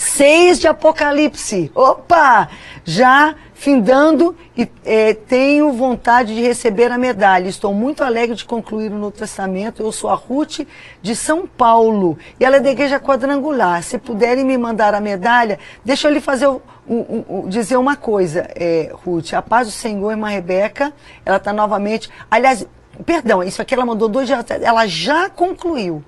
[0.00, 1.70] 6 de Apocalipse.
[1.74, 2.48] Opa!
[2.84, 7.46] Já findando e é, tenho vontade de receber a medalha.
[7.46, 9.82] Estou muito alegre de concluir o Novo Testamento.
[9.82, 10.60] Eu sou a Ruth
[11.02, 13.82] de São Paulo e ela é da igreja quadrangular.
[13.82, 17.94] Se puderem me mandar a medalha, deixa eu lhe fazer o, o, o, dizer uma
[17.94, 19.34] coisa, é, Ruth.
[19.34, 20.94] A paz do Senhor, irmã Rebeca,
[21.26, 22.08] ela está novamente.
[22.30, 22.66] Aliás,
[23.04, 24.42] perdão, isso aqui ela mandou dois dias.
[24.62, 26.02] Ela já concluiu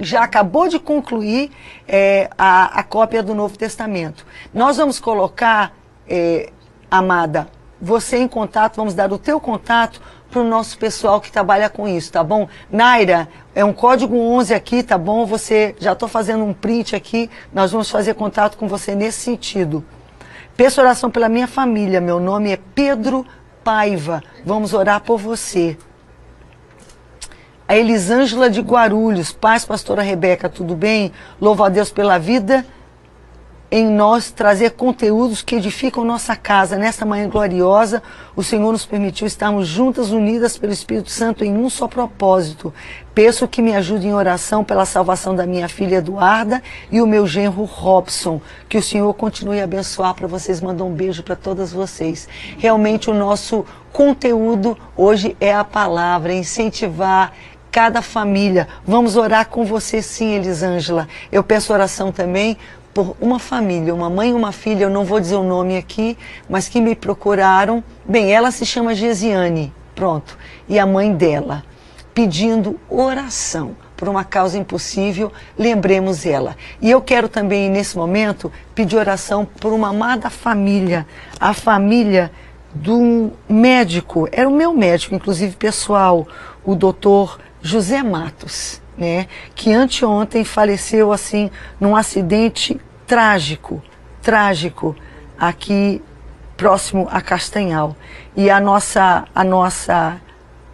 [0.00, 1.50] já acabou de concluir
[1.86, 4.26] é, a, a, cópia do Novo Testamento.
[4.52, 5.72] Nós vamos colocar,
[6.08, 6.50] é,
[6.90, 7.48] amada,
[7.80, 11.86] você em contato, vamos dar o teu contato para o nosso pessoal que trabalha com
[11.86, 12.48] isso, tá bom?
[12.70, 15.26] Naira, é um código 11 aqui, tá bom?
[15.26, 19.84] Você, já estou fazendo um print aqui, nós vamos fazer contato com você nesse sentido.
[20.56, 23.26] Peço oração pela minha família, meu nome é Pedro
[23.62, 25.76] Paiva, vamos orar por você.
[27.72, 31.10] A Elisângela de Guarulhos, paz, pastora Rebeca, tudo bem?
[31.40, 32.66] Louvo a Deus pela vida
[33.72, 36.76] em nós trazer conteúdos que edificam nossa casa.
[36.76, 38.02] Nessa manhã gloriosa,
[38.36, 42.70] o Senhor nos permitiu estarmos juntas, unidas pelo Espírito Santo em um só propósito.
[43.14, 47.26] Peço que me ajude em oração pela salvação da minha filha Eduarda e o meu
[47.26, 48.42] genro Robson.
[48.68, 50.60] Que o Senhor continue a abençoar para vocês.
[50.60, 52.28] Manda um beijo para todas vocês.
[52.58, 57.32] Realmente o nosso conteúdo hoje é a palavra, incentivar
[57.72, 58.68] cada família.
[58.86, 61.08] Vamos orar com você sim, Elisângela.
[61.32, 62.58] Eu peço oração também
[62.92, 66.16] por uma família, uma mãe e uma filha, eu não vou dizer o nome aqui,
[66.48, 67.82] mas que me procuraram.
[68.04, 70.36] Bem, ela se chama Gesiane, pronto,
[70.68, 71.64] e a mãe dela,
[72.12, 76.56] pedindo oração por uma causa impossível, lembremos ela.
[76.82, 81.06] E eu quero também, nesse momento, pedir oração por uma amada família,
[81.40, 82.30] a família
[82.74, 86.26] do médico, era o meu médico, inclusive pessoal,
[86.64, 93.82] o doutor José Matos né, que anteontem faleceu assim num acidente trágico,
[94.20, 94.96] trágico,
[95.38, 96.02] aqui
[96.56, 97.96] próximo a Castanhal.
[98.36, 100.20] E a nossa, a nossa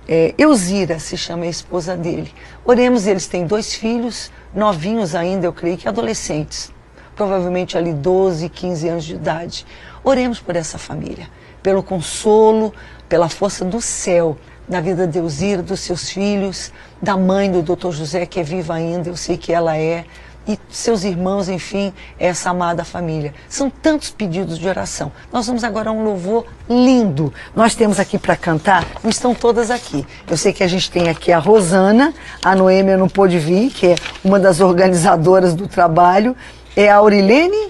[0.07, 2.33] é, Elzira se chama a esposa dele.
[2.65, 6.73] Oremos, eles têm dois filhos, novinhos ainda, eu creio que adolescentes,
[7.17, 9.67] provavelmente ali 12, 15 anos de idade.
[10.05, 11.29] Oremos por essa família,
[11.63, 12.75] pelo consolo,
[13.09, 14.37] pela força do céu
[14.69, 17.91] na vida de Elzira, dos seus filhos, da mãe do Dr.
[17.91, 20.05] José, que é viva ainda, eu sei que ela é,
[20.49, 23.35] e seus irmãos, enfim, essa amada família.
[23.51, 25.13] São tantos pedidos de oração.
[25.31, 27.33] Nós vamos agora a um louvor lindo.
[27.55, 30.07] Nós temos aqui para cantar, não estão todas aqui.
[30.27, 33.89] Eu sei que a gente tem aqui a Rosana, a Noêmia não pôde vir, que
[33.89, 36.35] é uma das organizadoras do trabalho,
[36.75, 37.69] é a Aurilene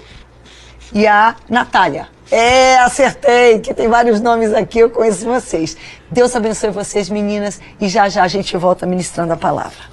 [0.93, 2.07] e a Natália.
[2.31, 5.75] É, acertei, que tem vários nomes aqui, eu conheço vocês.
[6.11, 9.89] Deus abençoe vocês, meninas, e já já a gente volta ministrando a palavra.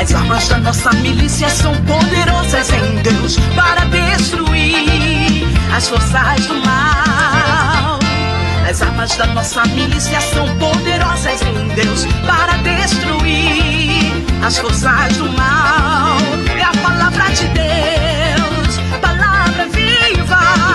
[0.00, 7.19] As armas da nossa milícia são poderosas em Deus para destruir as forças do mal.
[8.70, 14.12] As armas da nossa milícia são poderosas em Deus para destruir
[14.46, 16.16] as forças do mal.
[16.56, 20.69] É a palavra de Deus, palavra viva,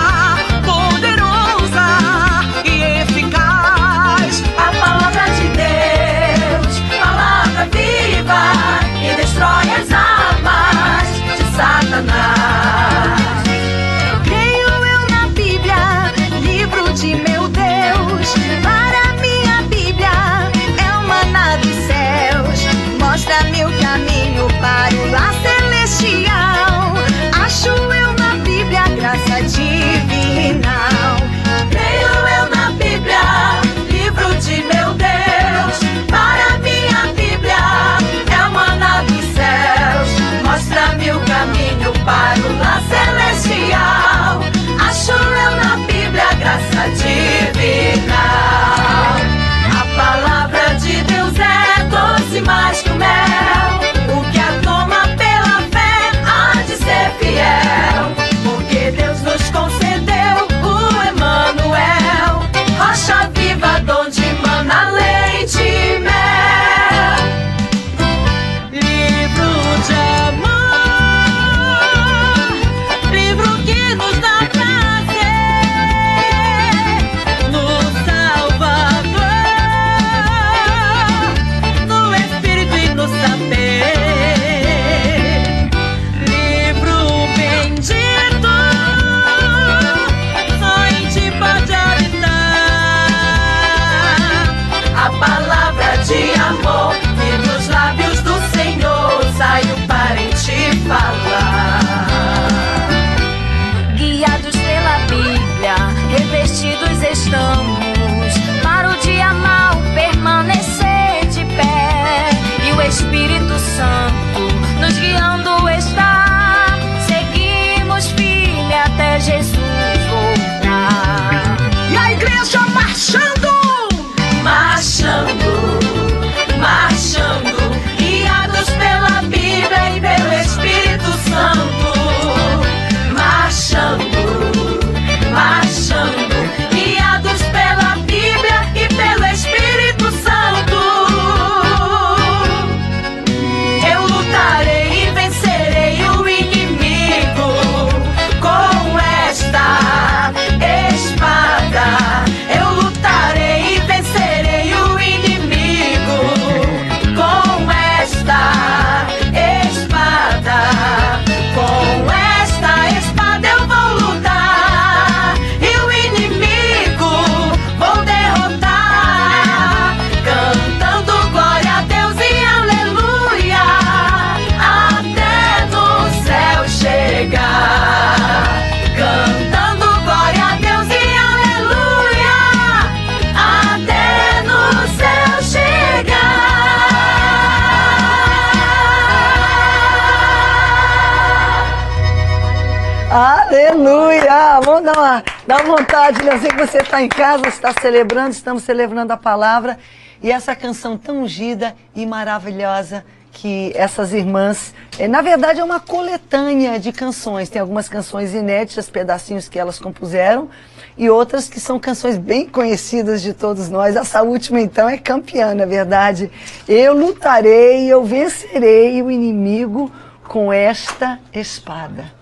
[195.54, 196.34] uma vontade, né?
[196.34, 199.78] Eu sei que você está em casa, está celebrando, estamos celebrando a palavra.
[200.22, 205.78] E essa canção tão ungida e maravilhosa que essas irmãs, é, na verdade é uma
[205.78, 210.48] coletânea de canções, tem algumas canções inéditas, pedacinhos que elas compuseram,
[210.96, 213.94] e outras que são canções bem conhecidas de todos nós.
[213.94, 216.30] Essa última então é campeã, na verdade.
[216.66, 219.92] Eu lutarei, eu vencerei o inimigo
[220.24, 222.15] com esta espada.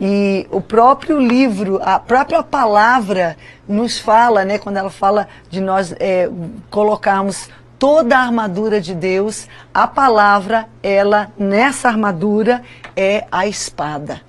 [0.00, 3.36] E o próprio livro, a própria palavra
[3.68, 6.30] nos fala, né, quando ela fala de nós é,
[6.70, 12.62] colocarmos toda a armadura de Deus, a palavra, ela, nessa armadura,
[12.96, 14.22] é a espada.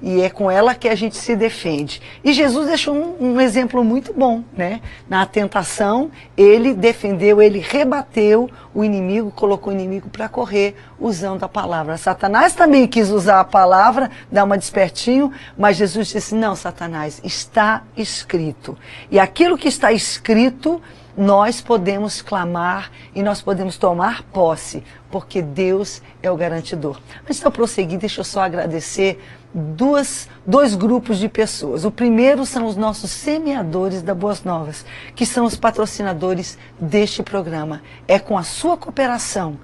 [0.00, 2.02] E é com ela que a gente se defende.
[2.22, 4.82] E Jesus deixou um, um, exemplo muito bom, né?
[5.08, 11.48] Na tentação, ele defendeu, ele rebateu o inimigo, colocou o inimigo para correr usando a
[11.48, 11.96] palavra.
[11.96, 17.82] Satanás também quis usar a palavra, dar uma despertinho, mas Jesus disse: Não, Satanás, está
[17.96, 18.76] escrito.
[19.10, 20.80] E aquilo que está escrito
[21.16, 27.00] nós podemos clamar e nós podemos tomar posse, porque Deus é o garantidor.
[27.22, 29.18] Antes de eu prosseguir, deixa eu só agradecer
[29.56, 31.84] duas, dois grupos de pessoas.
[31.86, 37.80] O primeiro são os nossos semeadores da Boas Novas, que são os patrocinadores deste programa.
[38.06, 39.58] É com a sua cooperação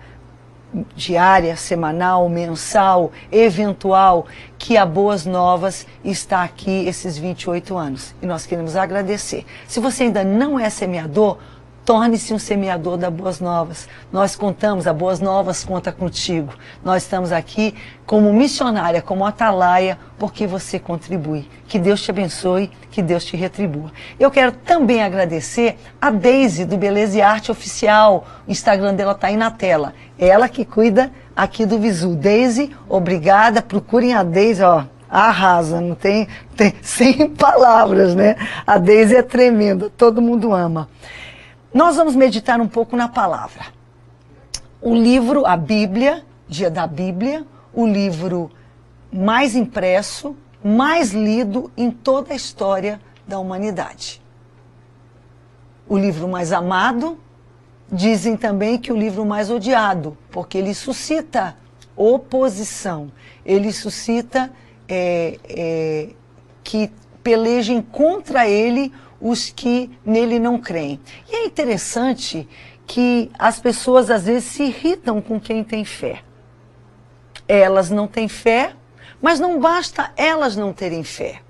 [0.97, 4.27] diária, semanal, mensal, eventual,
[4.57, 8.15] que a Boas Novas está aqui esses 28 anos.
[8.23, 9.45] E nós queremos agradecer.
[9.69, 11.37] Se você ainda não é semeador,
[11.85, 13.89] Torne-se um semeador da Boas Novas.
[14.13, 16.55] Nós contamos, a Boas Novas conta contigo.
[16.85, 17.75] Nós estamos aqui
[18.07, 21.49] como missionária, como atalaia, porque você contribui.
[21.67, 23.91] Que Deus te abençoe, que Deus te retribua.
[24.19, 28.29] Eu quero também agradecer a Deise do Beleza e Arte Oficial.
[28.47, 29.93] O Instagram dela está aí na tela.
[30.17, 32.15] Ela que cuida aqui do Visu.
[32.15, 33.61] Deise, obrigada.
[33.61, 38.35] Procurem a Deise, ó arrasa, não tem, tem sem palavras, né?
[38.67, 40.89] A Deise é tremenda, todo mundo ama.
[41.73, 43.67] Nós vamos meditar um pouco na palavra.
[44.81, 48.51] O livro, a Bíblia, Dia da Bíblia, o livro
[49.11, 54.21] mais impresso, mais lido em toda a história da humanidade.
[55.89, 57.19] O livro mais amado,
[57.91, 61.57] dizem também que o livro mais odiado, porque ele suscita
[61.95, 63.13] oposição,
[63.45, 64.51] ele suscita
[64.89, 66.09] é, é,
[66.65, 66.91] que
[67.23, 71.01] pelejem contra ele os que nele não creem.
[71.31, 72.49] E é interessante
[72.87, 76.23] que as pessoas às vezes se irritam com quem tem fé.
[77.47, 78.75] Elas não têm fé,
[79.21, 81.41] mas não basta elas não terem fé.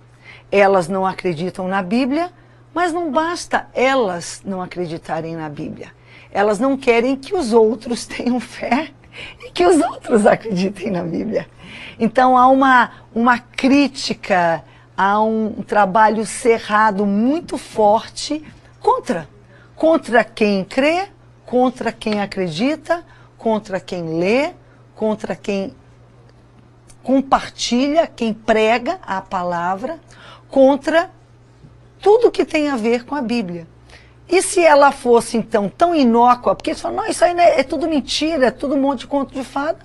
[0.51, 2.31] Elas não acreditam na Bíblia,
[2.75, 5.91] mas não basta elas não acreditarem na Bíblia.
[6.31, 8.91] Elas não querem que os outros tenham fé
[9.43, 11.49] e que os outros acreditem na Bíblia.
[11.99, 14.63] Então há uma, uma crítica
[14.97, 18.45] há um trabalho cerrado muito forte
[18.81, 19.29] contra.
[19.75, 21.09] Contra quem crê,
[21.45, 23.05] contra quem acredita,
[23.37, 24.53] contra quem lê,
[24.95, 25.75] contra quem
[27.03, 29.99] compartilha, quem prega a palavra,
[30.49, 31.11] contra
[32.01, 33.67] tudo que tem a ver com a Bíblia.
[34.29, 37.89] E se ela fosse, então, tão inócua, porque fala, não, isso aí é, é tudo
[37.89, 39.79] mentira, é tudo um monte de conto de fada,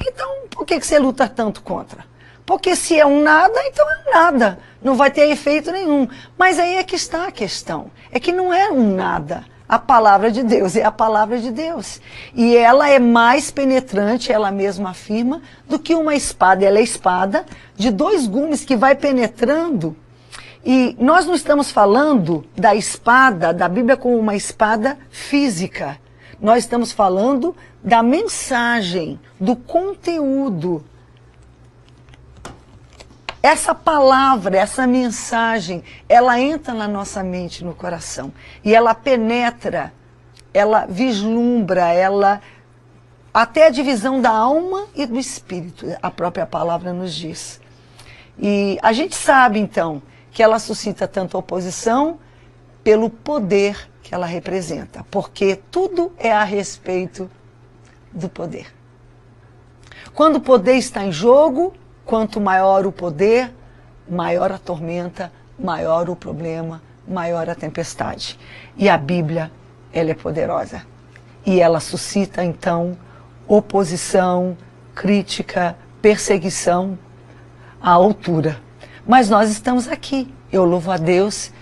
[0.00, 2.04] então por que, que você luta tanto contra?
[2.52, 4.58] Porque se é um nada, então é um nada.
[4.82, 6.06] Não vai ter efeito nenhum.
[6.36, 7.90] Mas aí é que está a questão.
[8.12, 9.46] É que não é um nada.
[9.66, 11.98] A palavra de Deus é a palavra de Deus.
[12.34, 16.62] E ela é mais penetrante, ela mesma afirma, do que uma espada.
[16.62, 19.96] Ela é espada de dois gumes que vai penetrando.
[20.62, 25.98] E nós não estamos falando da espada, da Bíblia como uma espada física.
[26.38, 30.84] Nós estamos falando da mensagem, do conteúdo
[33.42, 38.32] essa palavra, essa mensagem, ela entra na nossa mente, no coração.
[38.64, 39.92] E ela penetra,
[40.54, 42.40] ela vislumbra, ela.
[43.34, 47.60] Até a divisão da alma e do espírito, a própria palavra nos diz.
[48.38, 52.18] E a gente sabe, então, que ela suscita tanto oposição
[52.84, 57.30] pelo poder que ela representa, porque tudo é a respeito
[58.12, 58.66] do poder.
[60.14, 61.72] Quando o poder está em jogo,
[62.04, 63.52] Quanto maior o poder,
[64.08, 68.38] maior a tormenta, maior o problema, maior a tempestade.
[68.76, 69.50] E a Bíblia,
[69.92, 70.82] ela é poderosa.
[71.44, 72.96] E ela suscita, então,
[73.46, 74.56] oposição,
[74.94, 76.98] crítica, perseguição
[77.80, 78.58] à altura.
[79.06, 80.32] Mas nós estamos aqui.
[80.52, 81.52] Eu louvo a Deus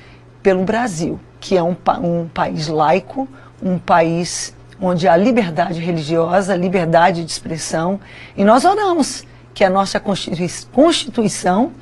[0.43, 3.29] pelo Brasil, que é um, um país laico,
[3.63, 8.01] um país onde há liberdade religiosa, liberdade de expressão.
[8.37, 9.25] E nós oramos
[9.61, 10.01] que a nossa
[10.73, 11.73] Constituição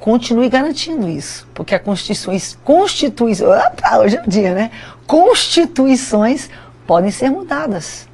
[0.00, 4.72] continue garantindo isso, porque a Constituição, Constituição, opa, hoje é o dia, né?
[5.06, 6.50] Constituições
[6.84, 8.08] podem ser mudadas.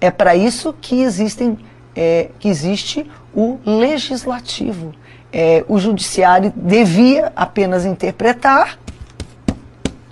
[0.00, 1.56] É para isso que existem,
[1.94, 4.92] é, que existe o legislativo.
[5.32, 8.76] É, o judiciário devia apenas interpretar,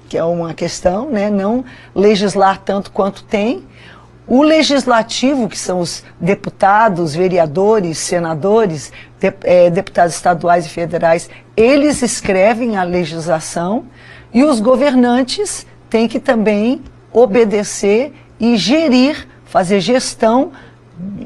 [0.08, 1.28] que é uma questão, né?
[1.28, 1.64] não
[1.96, 3.66] legislar tanto quanto tem.
[4.28, 12.02] O legislativo, que são os deputados, vereadores, senadores, de, é, deputados estaduais e federais, eles
[12.02, 13.86] escrevem a legislação
[14.32, 20.52] e os governantes têm que também obedecer e gerir, fazer gestão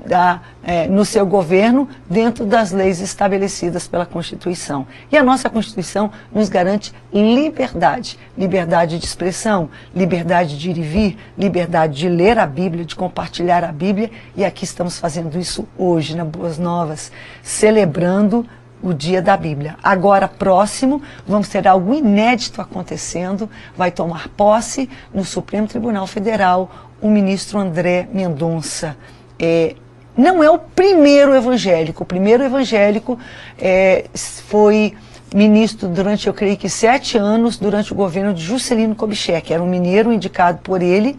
[0.06, 4.86] da, é, no seu governo dentro das leis estabelecidas pela Constituição.
[5.10, 11.18] E a nossa Constituição nos garante liberdade, liberdade de expressão, liberdade de ir e vir,
[11.38, 16.16] liberdade de ler a Bíblia, de compartilhar a Bíblia, e aqui estamos fazendo isso hoje
[16.16, 17.10] na Boas Novas,
[17.42, 18.46] celebrando
[18.82, 19.76] o dia da Bíblia.
[19.82, 23.48] Agora, próximo, vamos ter algo inédito acontecendo.
[23.76, 28.96] Vai tomar posse no Supremo Tribunal Federal o ministro André Mendonça
[29.42, 29.74] é,
[30.16, 32.04] não é o primeiro evangélico.
[32.04, 33.18] O primeiro evangélico
[33.58, 34.94] é, foi
[35.34, 39.52] ministro durante, eu creio que, sete anos, durante o governo de Juscelino Kubitschek.
[39.52, 41.18] Era um mineiro indicado por ele,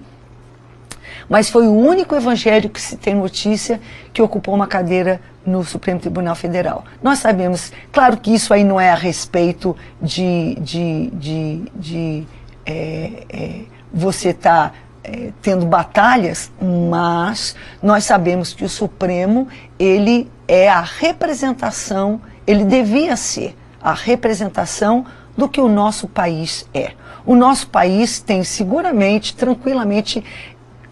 [1.28, 3.82] mas foi o único evangélico que se tem notícia
[4.14, 6.86] que ocupou uma cadeira no Supremo Tribunal Federal.
[7.02, 12.28] Nós sabemos, claro que isso aí não é a respeito de, de, de, de
[12.66, 13.60] é, é,
[13.92, 19.48] você estar tá é, tendo batalhas, mas nós sabemos que o Supremo
[19.78, 25.06] ele é a representação, ele devia ser a representação
[25.38, 26.92] do que o nosso país é.
[27.26, 30.24] O nosso país tem seguramente, tranquilamente,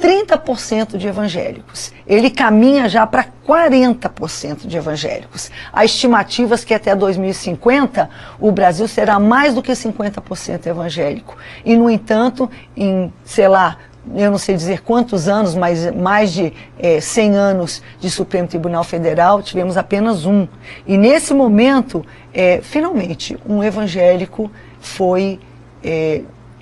[0.01, 1.93] 30% de evangélicos.
[2.07, 5.51] Ele caminha já para 40% de evangélicos.
[5.71, 8.09] Há estimativas que até 2050
[8.39, 11.37] o Brasil será mais do que 50% evangélico.
[11.63, 13.77] E, no entanto, em, sei lá,
[14.15, 18.83] eu não sei dizer quantos anos, mas mais de é, 100 anos de Supremo Tribunal
[18.83, 20.47] Federal, tivemos apenas um.
[20.87, 25.39] E nesse momento, é, finalmente, um evangélico foi
[25.83, 26.21] é,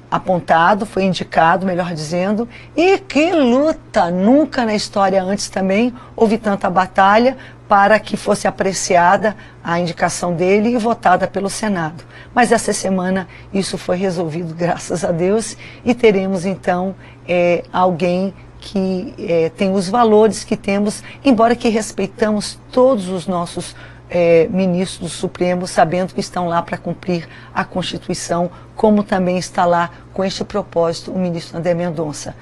[0.10, 4.10] apontado, foi indicado, melhor dizendo, e que luta!
[4.10, 7.38] Nunca na história antes também houve tanta batalha
[7.68, 12.04] para que fosse apreciada a indicação dele e votada pelo Senado.
[12.34, 15.56] Mas essa semana isso foi resolvido, graças a Deus,
[15.86, 16.96] e teremos então
[17.28, 23.76] é, alguém que é, tem os valores que temos, embora que respeitamos todos os nossos
[24.10, 29.66] é, ministros do Supremo, sabendo que estão lá para cumprir a Constituição, como também está
[29.66, 32.36] lá com este propósito o ministro André Mendonça,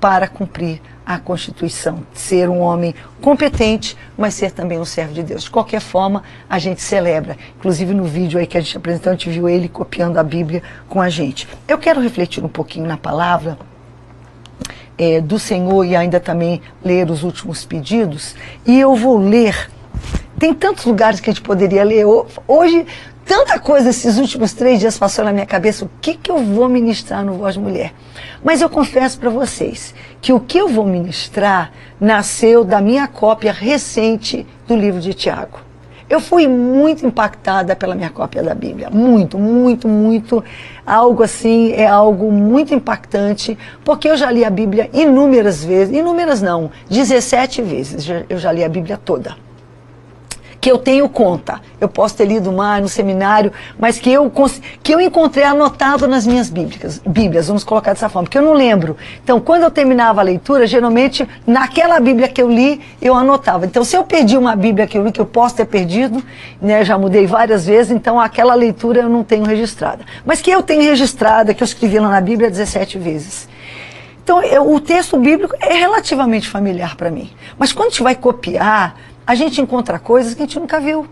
[0.00, 5.44] para cumprir a Constituição, ser um homem competente, mas ser também um servo de Deus.
[5.44, 7.36] De qualquer forma, a gente celebra.
[7.56, 10.62] Inclusive no vídeo aí que a gente apresentou, a gente viu ele copiando a Bíblia
[10.88, 11.48] com a gente.
[11.68, 13.56] Eu quero refletir um pouquinho na palavra
[14.98, 18.34] é, do Senhor e ainda também ler os últimos pedidos.
[18.66, 19.70] E eu vou ler.
[20.38, 22.04] Tem tantos lugares que a gente poderia ler.
[22.46, 22.86] Hoje,
[23.24, 25.86] tanta coisa esses últimos três dias passou na minha cabeça.
[25.86, 27.94] O que, que eu vou ministrar no Voz Mulher?
[28.44, 33.50] Mas eu confesso para vocês que o que eu vou ministrar nasceu da minha cópia
[33.50, 35.58] recente do livro de Tiago.
[36.08, 38.90] Eu fui muito impactada pela minha cópia da Bíblia.
[38.90, 40.44] Muito, muito, muito.
[40.86, 45.96] Algo assim, é algo muito impactante, porque eu já li a Bíblia inúmeras vezes.
[45.96, 49.45] Inúmeras não, 17 vezes eu já li a Bíblia toda
[50.66, 51.60] que eu tenho conta.
[51.80, 54.28] Eu posso ter lido mais no seminário, mas que eu,
[54.82, 58.52] que eu encontrei anotado nas minhas bíblias, bíblias, vamos colocar dessa forma, porque eu não
[58.52, 58.96] lembro.
[59.22, 63.64] Então, quando eu terminava a leitura, geralmente, naquela Bíblia que eu li, eu anotava.
[63.64, 66.20] Então, se eu perdi uma Bíblia que eu li, que eu posso ter perdido,
[66.60, 70.04] né, já mudei várias vezes, então aquela leitura eu não tenho registrada.
[70.24, 73.48] Mas que eu tenho registrada, que eu escrevi lá na Bíblia 17 vezes.
[74.24, 77.30] Então, eu, o texto bíblico é relativamente familiar para mim.
[77.56, 78.96] Mas quando a gente vai copiar,
[79.26, 81.06] a gente encontra coisas que a gente nunca viu.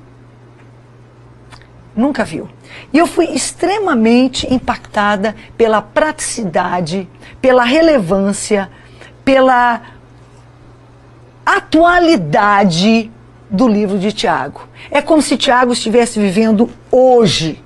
[1.96, 2.48] Nunca viu.
[2.92, 7.08] E eu fui extremamente impactada pela praticidade,
[7.40, 8.70] pela relevância,
[9.24, 9.80] pela
[11.44, 13.10] atualidade
[13.50, 14.68] do livro de Tiago.
[14.90, 17.62] É como se Tiago estivesse vivendo hoje.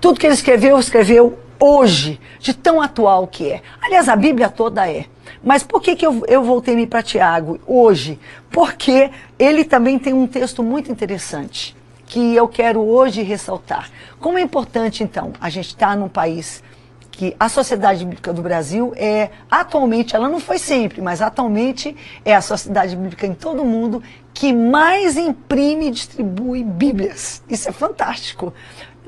[0.00, 3.62] Tudo que ele escreveu, escreveu hoje, de tão atual que é.
[3.80, 5.06] Aliás, a Bíblia toda é.
[5.46, 8.18] Mas por que, que eu, eu voltei para Tiago hoje?
[8.50, 13.88] Porque ele também tem um texto muito interessante que eu quero hoje ressaltar.
[14.18, 16.64] Como é importante, então, a gente estar tá num país
[17.12, 22.34] que a sociedade bíblica do Brasil é, atualmente, ela não foi sempre, mas atualmente é
[22.34, 24.02] a sociedade bíblica em todo o mundo
[24.34, 27.40] que mais imprime e distribui Bíblias.
[27.48, 28.52] Isso é fantástico.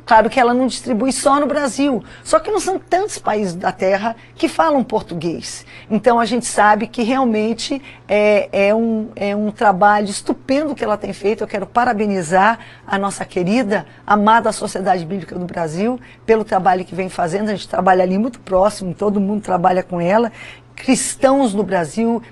[0.08, 3.70] Claro que ela não distribui só no Brasil, só que não são tantos países da
[3.70, 5.66] Terra que falam português.
[5.90, 10.96] Então a gente sabe que realmente é, é, um, é um trabalho estupendo que ela
[10.96, 11.44] tem feito.
[11.44, 17.10] Eu quero parabenizar a nossa querida, amada Sociedade Bíblica do Brasil pelo trabalho que vem
[17.10, 17.50] fazendo.
[17.50, 20.32] A gente trabalha ali muito próximo, todo mundo trabalha com ela
[20.74, 22.22] cristãos no Brasil,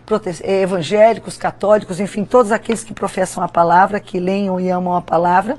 [0.44, 5.02] eh, evangélicos, católicos, enfim, todos aqueles que professam a palavra, que leiam e amam a
[5.02, 5.58] palavra.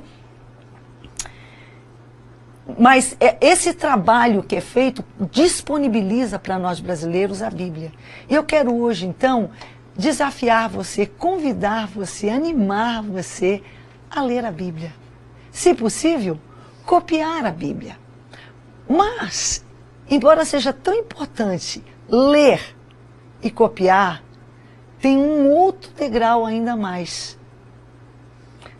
[2.77, 7.91] Mas é, esse trabalho que é feito disponibiliza para nós brasileiros a Bíblia.
[8.29, 9.49] E eu quero hoje, então,
[9.95, 13.63] desafiar você, convidar você, animar você
[14.09, 14.93] a ler a Bíblia.
[15.51, 16.37] Se possível,
[16.85, 17.97] copiar a Bíblia.
[18.89, 19.65] Mas,
[20.09, 22.75] embora seja tão importante ler
[23.41, 24.23] e copiar,
[24.99, 27.36] tem um outro degrau ainda mais.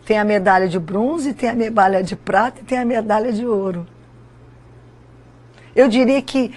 [0.08, 3.46] Tem a medalha de bronze, tem a medalha de prata e tem a medalha de
[3.46, 3.86] ouro.
[5.76, 6.50] Eu diria que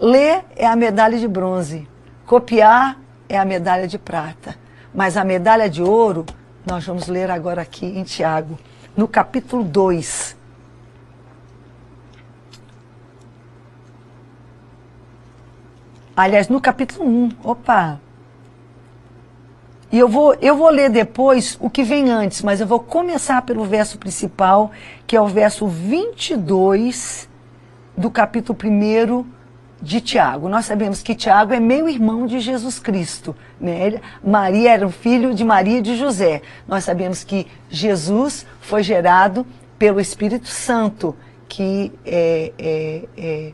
[0.00, 1.88] ler é a medalha de bronze,
[2.26, 2.98] copiar
[3.28, 4.56] é a medalha de prata.
[4.92, 6.26] Mas a medalha de ouro,
[6.66, 8.58] nós vamos ler agora aqui em Tiago,
[8.96, 10.36] no capítulo 2.
[16.16, 17.30] Aliás, no capítulo 1.
[17.44, 18.00] Opa!
[19.90, 23.42] E eu vou, eu vou ler depois o que vem antes, mas eu vou começar
[23.42, 24.72] pelo verso principal,
[25.06, 27.28] que é o verso 22
[27.96, 29.24] do capítulo 1
[29.80, 30.48] de Tiago.
[30.48, 33.36] Nós sabemos que Tiago é meio irmão de Jesus Cristo.
[33.60, 34.00] Né?
[34.24, 36.42] Maria era o filho de Maria e de José.
[36.66, 39.46] Nós sabemos que Jesus foi gerado
[39.78, 41.14] pelo Espírito Santo,
[41.48, 43.52] que é, é, é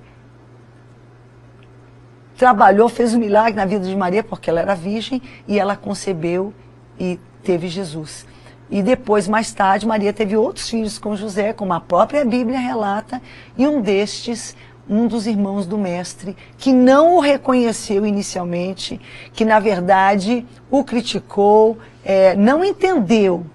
[2.42, 6.52] trabalhou, fez um milagre na vida de Maria, porque ela era virgem, e ela concebeu
[6.98, 8.26] e teve Jesus.
[8.68, 13.22] E depois, mais tarde, Maria teve outros filhos com José, como a própria Bíblia relata,
[13.56, 14.56] e um destes,
[14.90, 19.00] um dos irmãos do mestre, que não o reconheceu inicialmente,
[19.32, 23.46] que na verdade o criticou, é, não entendeu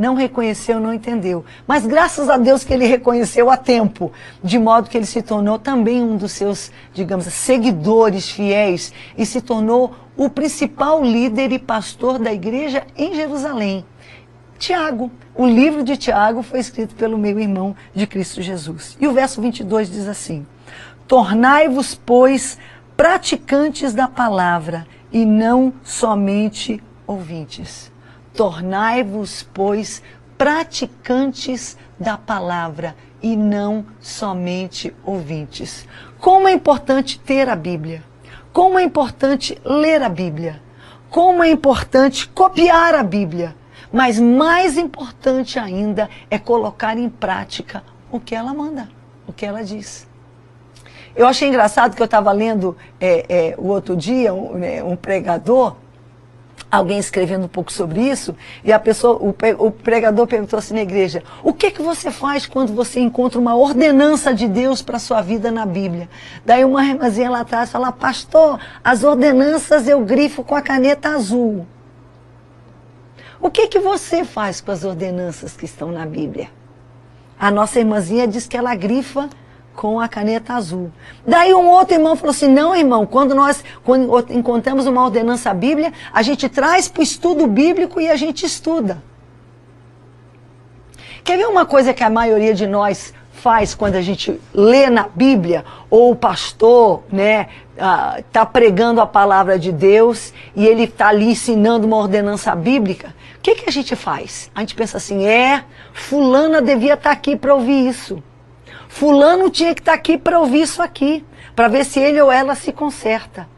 [0.00, 1.44] não reconheceu, não entendeu.
[1.66, 4.10] Mas graças a Deus que ele reconheceu a tempo,
[4.42, 9.42] de modo que ele se tornou também um dos seus, digamos, seguidores fiéis e se
[9.42, 13.84] tornou o principal líder e pastor da igreja em Jerusalém.
[14.58, 18.96] Tiago, o livro de Tiago foi escrito pelo meu irmão de Cristo Jesus.
[18.98, 20.46] E o verso 22 diz assim:
[21.06, 22.56] Tornai-vos, pois,
[22.96, 27.89] praticantes da palavra e não somente ouvintes.
[28.34, 30.02] Tornai-vos, pois,
[30.38, 35.86] praticantes da palavra e não somente ouvintes.
[36.18, 38.02] Como é importante ter a Bíblia.
[38.52, 40.62] Como é importante ler a Bíblia.
[41.10, 43.54] Como é importante copiar a Bíblia.
[43.92, 48.88] Mas mais importante ainda é colocar em prática o que ela manda,
[49.26, 50.08] o que ela diz.
[51.14, 54.94] Eu achei engraçado que eu estava lendo é, é, o outro dia um, né, um
[54.94, 55.76] pregador
[56.70, 58.34] alguém escrevendo um pouco sobre isso,
[58.64, 62.72] e a pessoa, o, pregador perguntou assim na igreja: o que que você faz quando
[62.74, 66.08] você encontra uma ordenança de Deus para a sua vida na Bíblia?
[66.44, 71.66] Daí uma irmãzinha lá atrás fala: pastor, as ordenanças eu grifo com a caneta azul.
[73.40, 76.50] O que que você faz com as ordenanças que estão na Bíblia?
[77.38, 79.30] A nossa irmãzinha diz que ela grifa
[79.80, 80.92] com a caneta azul.
[81.26, 85.90] Daí um outro irmão falou assim: não, irmão, quando nós quando encontramos uma ordenança bíblica,
[86.12, 89.02] a gente traz para o estudo bíblico e a gente estuda.
[91.24, 95.08] Quer ver uma coisa que a maioria de nós faz quando a gente lê na
[95.08, 97.48] Bíblia, ou o pastor, né,
[98.18, 103.40] está pregando a palavra de Deus e ele está ali ensinando uma ordenança bíblica, o
[103.40, 104.50] que, que a gente faz?
[104.54, 105.64] A gente pensa assim, é,
[105.94, 108.22] fulana devia estar tá aqui para ouvir isso.
[108.90, 111.24] Fulano tinha que estar tá aqui para ouvir isso aqui,
[111.54, 113.48] para ver se ele ou ela se conserta.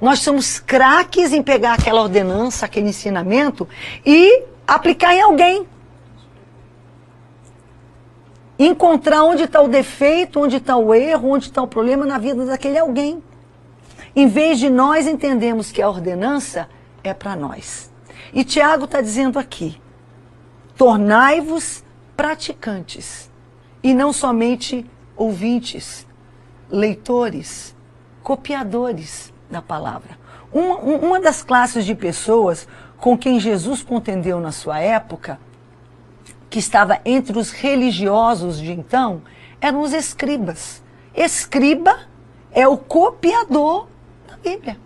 [0.00, 3.68] Nós somos craques em pegar aquela ordenança, aquele ensinamento
[4.04, 5.68] e aplicar em alguém.
[8.58, 12.46] Encontrar onde está o defeito, onde está o erro, onde está o problema na vida
[12.46, 13.22] daquele alguém.
[14.16, 16.66] Em vez de nós entendermos que a ordenança
[17.04, 17.92] é para nós.
[18.32, 19.80] E Tiago está dizendo aqui:
[20.76, 21.84] tornai-vos
[22.16, 23.30] praticantes
[23.82, 26.06] e não somente ouvintes,
[26.70, 27.74] leitores,
[28.22, 30.18] copiadores da palavra.
[30.52, 35.40] Uma, uma das classes de pessoas com quem Jesus contendeu na sua época,
[36.48, 39.22] que estava entre os religiosos de então,
[39.60, 40.82] eram os escribas.
[41.14, 41.98] Escriba
[42.52, 43.88] é o copiador
[44.28, 44.78] da Bíblia.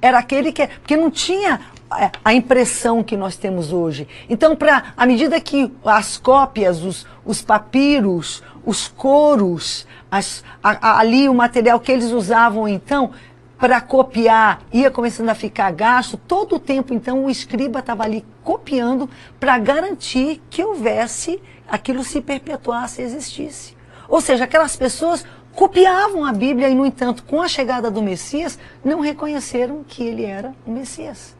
[0.00, 0.66] Era aquele que.
[0.66, 1.60] Porque não tinha
[1.90, 4.06] a- a impressão que nós temos hoje.
[4.28, 10.98] Então, pra, à medida que as cópias, os, os papiros, os coros, as- a- a-
[10.98, 13.10] ali o material que eles usavam então
[13.58, 18.24] para copiar ia começando a ficar gasto, todo o tempo então o escriba estava ali
[18.44, 19.08] copiando
[19.40, 23.76] para garantir que houvesse, aquilo se perpetuasse e existisse.
[24.08, 25.24] Ou seja, aquelas pessoas
[25.54, 30.24] copiavam a Bíblia e, no entanto, com a chegada do Messias, não reconheceram que ele
[30.24, 31.36] era o Messias.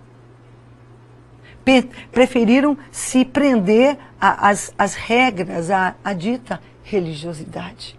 [2.13, 7.99] Preferiram se prender às às regras, à à dita religiosidade.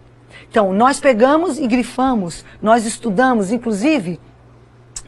[0.50, 4.20] Então, nós pegamos e grifamos, nós estudamos, inclusive,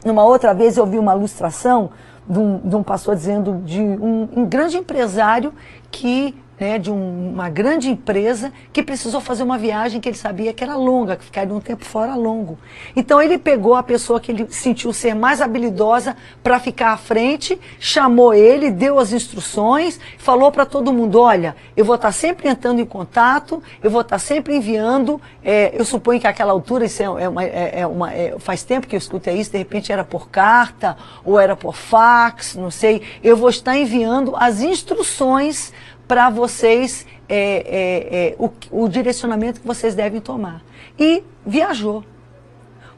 [0.04, 1.90] numa outra vez eu vi uma ilustração
[2.28, 5.52] de um, de um pastor dizendo de um, um grande empresário
[5.90, 10.52] que, né, de um- uma grande empresa que precisou fazer uma viagem que ele sabia
[10.52, 12.58] que era longa, que ficaria um tempo fora longo.
[12.94, 17.58] Então ele pegou a pessoa que ele sentiu ser mais habilidosa para ficar à frente,
[17.80, 22.80] chamou ele, deu as instruções, falou para todo mundo, olha, eu vou estar sempre entrando
[22.80, 27.06] em contato, eu vou estar sempre enviando, é, eu suponho que àquela altura, isso é,
[27.24, 30.04] é uma, é- é uma- é- faz tempo que eu escutei isso, de repente era
[30.04, 35.72] por carta, ou era por fax, não sei, eu vou estar enviando as instruções
[36.12, 40.62] para vocês, é, é, é, o, o direcionamento que vocês devem tomar.
[40.98, 42.04] E viajou.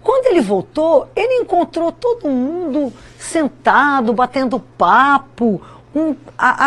[0.02, 5.62] Quando ele voltou, ele encontrou todo mundo sentado, batendo papo.
[5.94, 6.66] Um- a,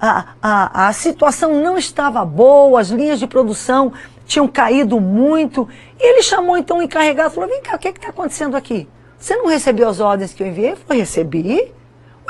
[0.00, 3.92] a a- a- situação não estava boa, as linhas de produção
[4.24, 5.68] tinham caído muito.
[5.98, 8.88] E ele chamou então o encarregado e falou: Vem cá, o que está acontecendo aqui?
[9.18, 10.70] Você não recebeu as ordens que eu enviei?
[10.70, 11.72] Eu falei: Recebi.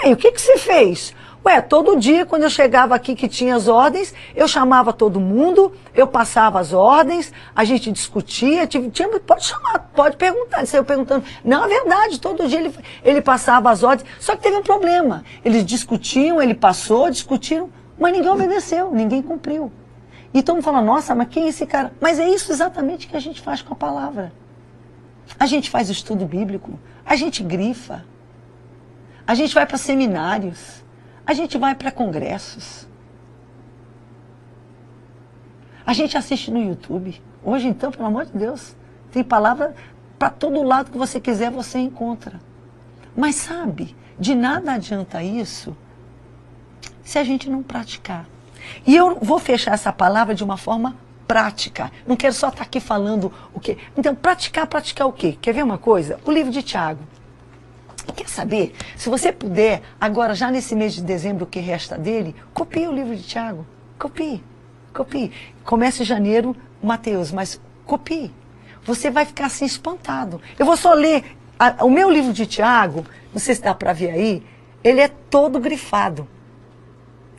[0.02, 1.14] Ué, o que, que você fez?
[1.43, 5.72] Ué, todo dia, quando eu chegava aqui que tinha as ordens, eu chamava todo mundo,
[5.95, 10.66] eu passava as ordens, a gente discutia, tive- tinha, pode chamar, pode perguntar.
[10.66, 11.24] Saiu perguntando.
[11.43, 14.07] Não, é verdade, todo dia ele, ele passava as ordens.
[14.20, 15.24] Só que teve um problema.
[15.43, 19.72] Eles discutiam, ele passou, discutiram, mas ninguém obedeceu, ninguém cumpriu.
[20.34, 21.91] E todo mundo fala, nossa, mas quem é esse cara?
[22.01, 24.30] Mas é isso exatamente que a gente faz com a palavra.
[25.38, 28.05] A gente faz estudo bíblico, a gente grifa,
[29.26, 30.80] a gente vai para seminários,
[31.26, 32.88] a gente vai para congressos.
[35.86, 37.20] A gente assiste no YouTube.
[37.42, 38.76] Hoje, então, pelo amor de Deus,
[39.10, 39.74] tem palavra
[40.18, 42.40] para todo lado que você quiser, você encontra.
[43.16, 45.76] Mas sabe, de nada adianta isso
[47.02, 48.26] se a gente não praticar.
[48.86, 50.96] E eu vou fechar essa palavra de uma forma
[51.26, 51.90] prática.
[52.06, 53.78] Não quero só estar aqui falando o quê.
[53.96, 55.36] Então, praticar, praticar o quê?
[55.40, 56.20] Quer ver uma coisa?
[56.24, 57.02] O livro de Tiago.
[58.14, 58.74] Quer saber?
[58.96, 63.14] Se você puder, agora já nesse mês de dezembro, que resta dele, copie o livro
[63.16, 63.66] de Tiago.
[63.98, 64.42] Copie.
[64.92, 65.32] Copie.
[65.64, 68.32] Comece em janeiro, Mateus, mas copie.
[68.84, 70.40] Você vai ficar assim espantado.
[70.58, 71.36] Eu vou só ler.
[71.58, 73.04] a- o meu livro de Tiago,
[73.34, 74.42] não sei se dá para ver aí,
[74.82, 76.26] ele é todo grifado.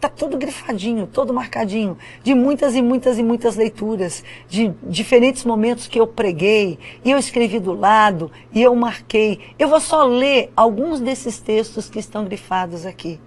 [0.01, 5.87] Tá todo grifadinho, todo marcadinho, de muitas e muitas e muitas leituras, de diferentes momentos
[5.87, 9.39] que eu preguei, e eu escrevi do lado, e eu marquei.
[9.59, 13.19] Eu vou só ler alguns desses textos que estão grifados aqui.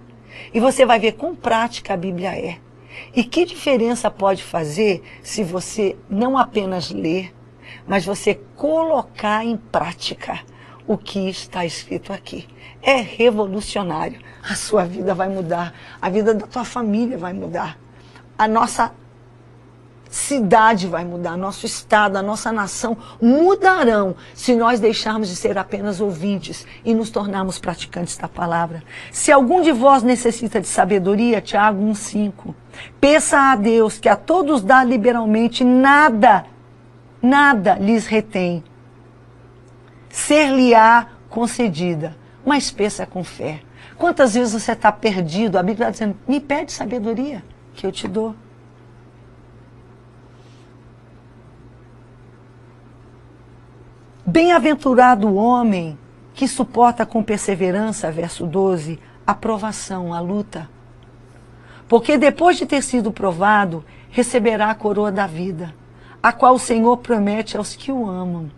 [0.53, 2.57] E você vai ver quão prática a Bíblia é.
[3.15, 7.33] E que diferença pode fazer se você não apenas ler,
[7.87, 10.41] mas você colocar em prática
[10.85, 12.45] o que está escrito aqui.
[12.87, 14.19] É revolucionário.
[14.47, 17.79] A sua vida vai mudar, a vida da tua família vai mudar.
[18.37, 18.91] A nossa
[20.07, 25.99] cidade vai mudar, nosso estado, a nossa nação mudarão se nós deixarmos de ser apenas
[25.99, 28.83] ouvintes e nos tornarmos praticantes da palavra.
[29.11, 32.53] Se algum de vós necessita de sabedoria, Tiago 1,5,
[33.01, 36.45] peça a Deus que a todos dá liberalmente, nada,
[37.19, 38.63] nada lhes retém.
[40.09, 42.15] Ser-lhe-á concedida,
[42.45, 43.61] mas peça com fé.
[43.97, 45.57] Quantas vezes você está perdido?
[45.57, 47.43] A Bíblia está dizendo: me pede sabedoria,
[47.73, 48.35] que eu te dou.
[54.25, 55.97] Bem-aventurado o homem
[56.33, 60.69] que suporta com perseverança, verso 12, a provação, a luta.
[61.87, 65.73] Porque depois de ter sido provado, receberá a coroa da vida,
[66.21, 68.49] a qual o Senhor promete aos que o amam.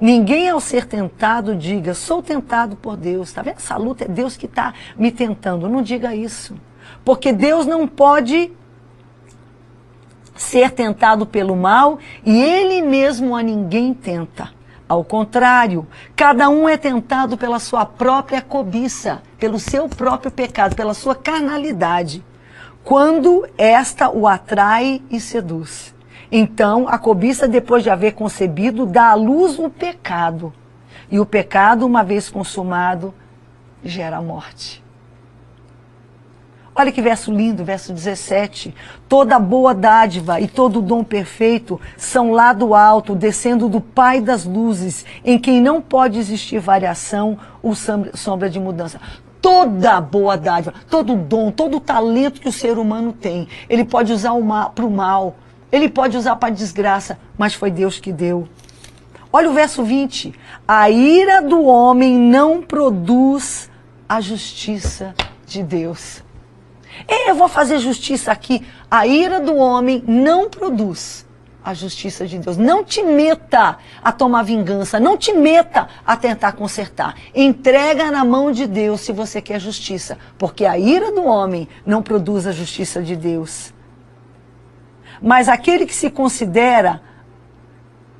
[0.00, 3.28] Ninguém ao ser tentado diga, sou tentado por Deus.
[3.28, 3.56] Está vendo?
[3.56, 5.68] Essa luta é Deus que está me tentando.
[5.68, 6.54] Não diga isso.
[7.04, 8.52] Porque Deus não pode
[10.36, 14.50] ser tentado pelo mal e ele mesmo a ninguém tenta.
[14.86, 20.92] Ao contrário, cada um é tentado pela sua própria cobiça, pelo seu próprio pecado, pela
[20.92, 22.22] sua carnalidade,
[22.82, 25.93] quando esta o atrai e seduz.
[26.36, 30.52] Então, a cobiça, depois de haver concebido, dá à luz o pecado.
[31.08, 33.14] E o pecado, uma vez consumado,
[33.84, 34.82] gera morte.
[36.74, 38.74] Olha que verso lindo, verso 17.
[39.08, 44.44] Toda boa dádiva e todo dom perfeito são lá do alto, descendo do Pai das
[44.44, 49.00] luzes, em quem não pode existir variação ou sombra de mudança.
[49.40, 54.32] Toda boa dádiva, todo dom, todo talento que o ser humano tem, ele pode usar
[54.74, 55.36] para o mal,
[55.74, 58.48] ele pode usar para desgraça, mas foi Deus que deu.
[59.32, 60.32] Olha o verso 20.
[60.68, 63.68] A ira do homem não produz
[64.08, 65.12] a justiça
[65.44, 66.22] de Deus.
[67.26, 68.64] Eu vou fazer justiça aqui.
[68.88, 71.26] A ira do homem não produz
[71.64, 72.56] a justiça de Deus.
[72.56, 77.16] Não te meta a tomar vingança, não te meta a tentar consertar.
[77.34, 82.00] Entrega na mão de Deus se você quer justiça, porque a ira do homem não
[82.00, 83.73] produz a justiça de Deus.
[85.24, 87.00] Mas aquele que se considera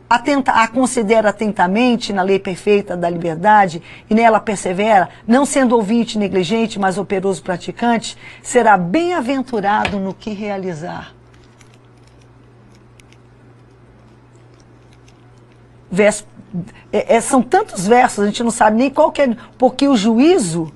[0.08, 6.16] atenta, a considera atentamente na lei perfeita da liberdade e nela persevera, não sendo ouvinte
[6.16, 11.12] negligente, mas operoso praticante, será bem-aventurado no que realizar.
[15.90, 16.26] Verso,
[16.90, 19.94] é, é, são tantos versos, a gente não sabe nem qual que é, porque o
[19.94, 20.72] juízo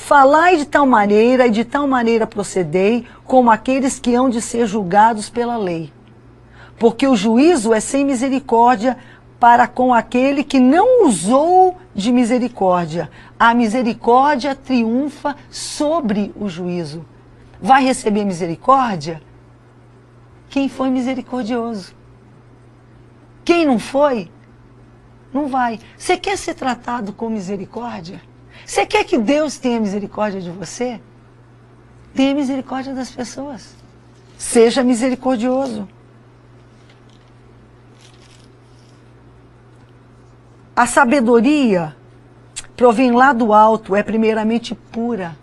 [0.00, 4.66] Falai de tal maneira e de tal maneira procedei, como aqueles que hão de ser
[4.66, 5.92] julgados pela lei
[6.80, 8.96] porque o juízo é sem misericórdia
[9.38, 13.10] para com aquele que não usou de misericórdia.
[13.38, 17.04] A misericórdia triunfa sobre o juízo.
[17.60, 19.20] Vai receber misericórdia
[20.48, 21.94] quem foi misericordioso.
[23.44, 24.30] Quem não foi,
[25.34, 25.78] não vai.
[25.98, 28.22] Você quer ser tratado com misericórdia?
[28.64, 31.00] Você quer que Deus tenha misericórdia de você?
[32.14, 33.74] Tenha misericórdia das pessoas.
[34.38, 35.88] Seja misericordioso.
[40.74, 41.94] A sabedoria
[42.74, 45.36] provém lá do alto, é primeiramente pura,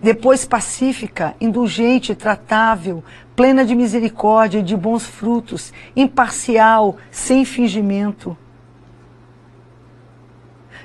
[0.00, 3.04] depois pacífica, indulgente, tratável,
[3.36, 8.36] plena de misericórdia e de bons frutos, imparcial, sem fingimento.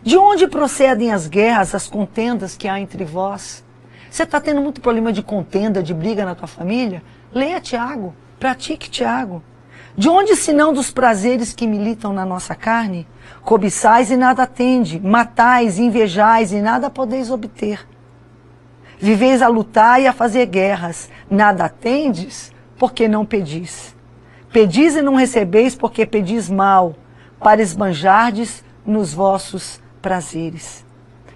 [0.02, 3.64] De onde procedem as guerras, as contendas que há entre vós?
[4.10, 7.04] Você está tendo muito problema de contenda, de briga na tua família?
[7.34, 9.44] Leia Tiago, pratique Tiago.
[9.98, 13.06] De onde senão dos prazeres que militam na nossa carne?
[13.42, 17.86] Cobiçais e nada tende, matais, invejais e nada podeis obter.
[18.98, 23.96] Viveis a lutar e a fazer guerras, nada tendes, porque não pedis.
[24.52, 26.96] Pedis e não recebeis, porque pedis mal,
[27.40, 30.86] para esbanjardes nos vossos prazeres.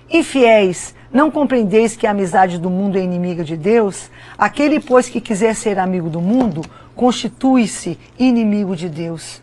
[0.09, 4.09] Infiéis, não compreendeis que a amizade do mundo é inimiga de Deus?
[4.37, 6.61] Aquele, pois, que quiser ser amigo do mundo,
[6.95, 9.41] constitui-se inimigo de Deus.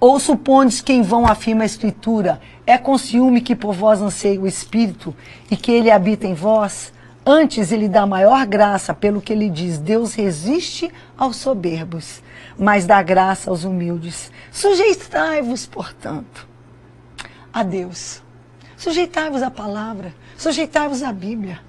[0.00, 4.40] Ou supondes que em vão afirma a Escritura, é com ciúme que por vós anseia
[4.40, 5.14] o Espírito
[5.50, 6.92] e que ele habita em vós?
[7.30, 12.22] Antes ele dá maior graça, pelo que ele diz: Deus resiste aos soberbos,
[12.58, 14.32] mas dá graça aos humildes.
[14.50, 16.48] Sujeitai-vos, portanto,
[17.52, 18.22] a Deus.
[18.78, 21.60] Sujeitai-vos à palavra, sujeitai-vos à Bíblia.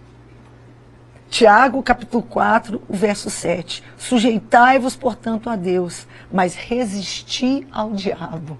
[1.30, 3.84] Tiago, capítulo 4, o verso 7.
[3.98, 8.58] Sujeitai-vos, portanto, a Deus, mas resisti ao diabo,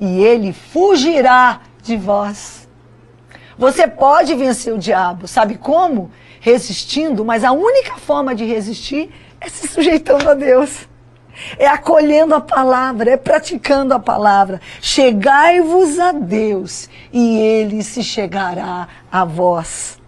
[0.00, 2.69] e ele fugirá de vós.
[3.60, 6.10] Você pode vencer o diabo, sabe como?
[6.40, 10.88] Resistindo, mas a única forma de resistir é se sujeitando a Deus.
[11.58, 14.62] É acolhendo a palavra, é praticando a palavra.
[14.80, 19.99] Chegai-vos a Deus, e ele se chegará a vós.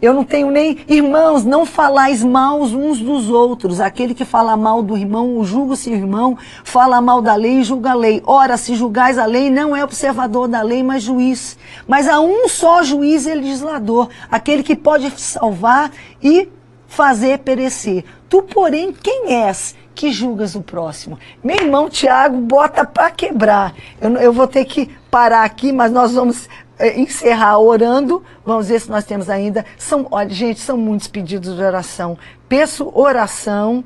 [0.00, 0.78] Eu não tenho nem.
[0.88, 3.80] Irmãos, não falais mal uns dos outros.
[3.80, 7.94] Aquele que fala mal do irmão, julga seu irmão, fala mal da lei julga a
[7.94, 8.22] lei.
[8.26, 11.58] Ora, se julgais a lei, não é observador da lei, mas juiz.
[11.86, 15.90] Mas há um só juiz e legislador, aquele que pode salvar
[16.22, 16.48] e
[16.86, 18.04] fazer perecer.
[18.28, 19.78] Tu, porém, quem és?
[19.92, 21.18] que julgas o próximo.
[21.44, 23.74] Meu irmão Tiago bota para quebrar.
[24.00, 28.22] Eu, eu vou ter que parar aqui, mas nós vamos é, encerrar orando.
[28.44, 29.64] Vamos ver se nós temos ainda.
[29.78, 32.16] São, olha, gente, são muitos pedidos de oração.
[32.48, 33.84] Peço oração.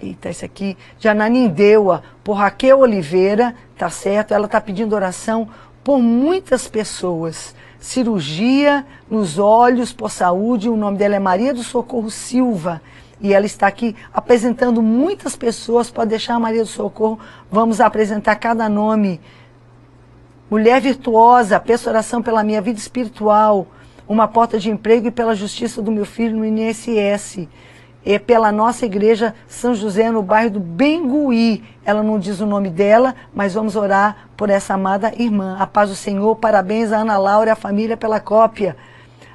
[0.00, 4.34] Eita, esse aqui, de Ananindeua, por Raquel Oliveira, tá certo?
[4.34, 5.48] Ela está pedindo oração
[5.84, 7.54] por muitas pessoas.
[7.78, 10.68] Cirurgia nos olhos, por saúde.
[10.68, 12.82] O nome dela é Maria do Socorro Silva.
[13.20, 15.88] E ela está aqui apresentando muitas pessoas.
[15.88, 17.20] Pode deixar a Maria do Socorro.
[17.50, 19.20] Vamos apresentar cada nome
[20.52, 23.66] Mulher virtuosa, peço oração pela minha vida espiritual,
[24.06, 27.48] uma porta de emprego e pela justiça do meu filho no INSS.
[28.04, 31.64] é pela nossa igreja São José, no bairro do Bengui.
[31.86, 35.56] Ela não diz o nome dela, mas vamos orar por essa amada irmã.
[35.58, 38.76] A paz do Senhor, parabéns a Ana Laura e a família pela cópia.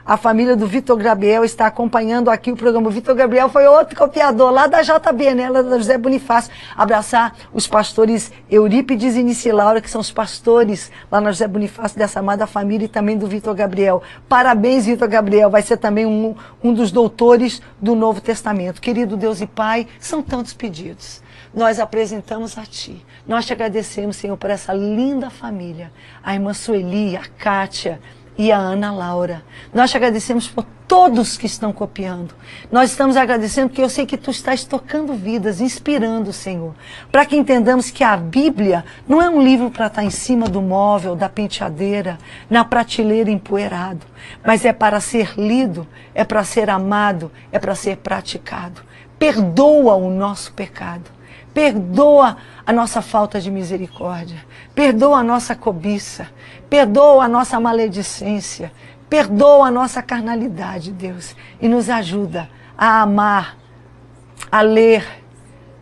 [0.07, 2.87] A família do Vitor Gabriel está acompanhando aqui o programa.
[2.87, 5.49] O Vitor Gabriel foi outro copiador lá da JB, né?
[5.49, 6.49] Lá da José Bonifácio.
[6.77, 12.21] Abraçar os pastores Eurípides e Nicilaura, que são os pastores lá na José Bonifácio dessa
[12.21, 14.01] amada família e também do Vitor Gabriel.
[14.29, 15.49] Parabéns, Vitor Gabriel.
[15.49, 16.33] Vai ser também um,
[16.63, 18.79] um dos doutores do Novo Testamento.
[18.79, 21.21] Querido Deus e Pai, são tantos pedidos
[21.53, 23.03] nós apresentamos a Ti.
[23.27, 25.91] Nós te agradecemos, Senhor, por essa linda família.
[26.23, 27.99] A irmã Sueli, a Kátia,
[28.37, 29.43] e a Ana Laura.
[29.73, 32.33] Nós te agradecemos por todos que estão copiando.
[32.71, 36.73] Nós estamos agradecendo porque eu sei que tu estás tocando vidas, inspirando, Senhor,
[37.11, 40.61] para que entendamos que a Bíblia não é um livro para estar em cima do
[40.61, 42.17] móvel, da penteadeira,
[42.49, 44.05] na prateleira empoeirado,
[44.45, 48.81] mas é para ser lido, é para ser amado, é para ser praticado.
[49.19, 51.17] Perdoa o nosso pecado.
[51.53, 54.45] Perdoa a nossa falta de misericórdia.
[54.75, 56.27] Perdoa a nossa cobiça.
[56.69, 58.71] Perdoa a nossa maledicência.
[59.09, 61.35] Perdoa a nossa carnalidade, Deus.
[61.61, 63.57] E nos ajuda a amar,
[64.51, 65.23] a ler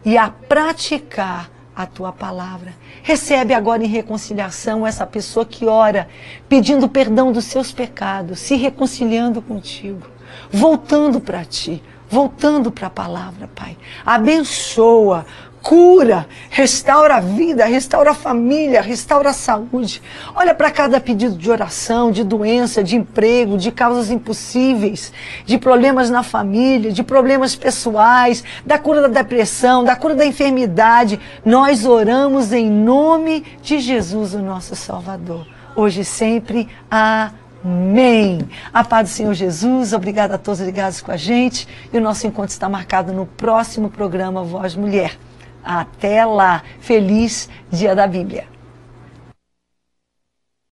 [0.04, 2.74] e a praticar a tua palavra.
[3.04, 6.08] Recebe agora em reconciliação essa pessoa que ora,
[6.48, 10.08] pedindo perdão dos seus pecados, se reconciliando contigo,
[10.50, 13.76] voltando para ti, voltando para a palavra, Pai.
[14.06, 15.26] Abençoa,
[15.66, 20.00] cura, restaura a vida, restaura a família, restaura a saúde.
[20.36, 25.12] Olha para cada pedido de oração, de doença, de emprego, de causas impossíveis,
[25.44, 31.20] de problemas na família, de problemas pessoais, da cura da depressão, da cura da enfermidade.
[31.44, 35.48] Nós oramos em nome de Jesus, o nosso Salvador.
[35.76, 36.70] Hoje e sempre.
[36.92, 38.48] Amém.
[38.72, 41.68] A paz do Senhor Jesus, obrigada a todos ligados com a gente.
[41.92, 45.18] E o nosso encontro está marcado no próximo programa Voz Mulher.
[45.66, 46.62] Até lá.
[46.80, 48.55] Feliz Dia da Bíblia.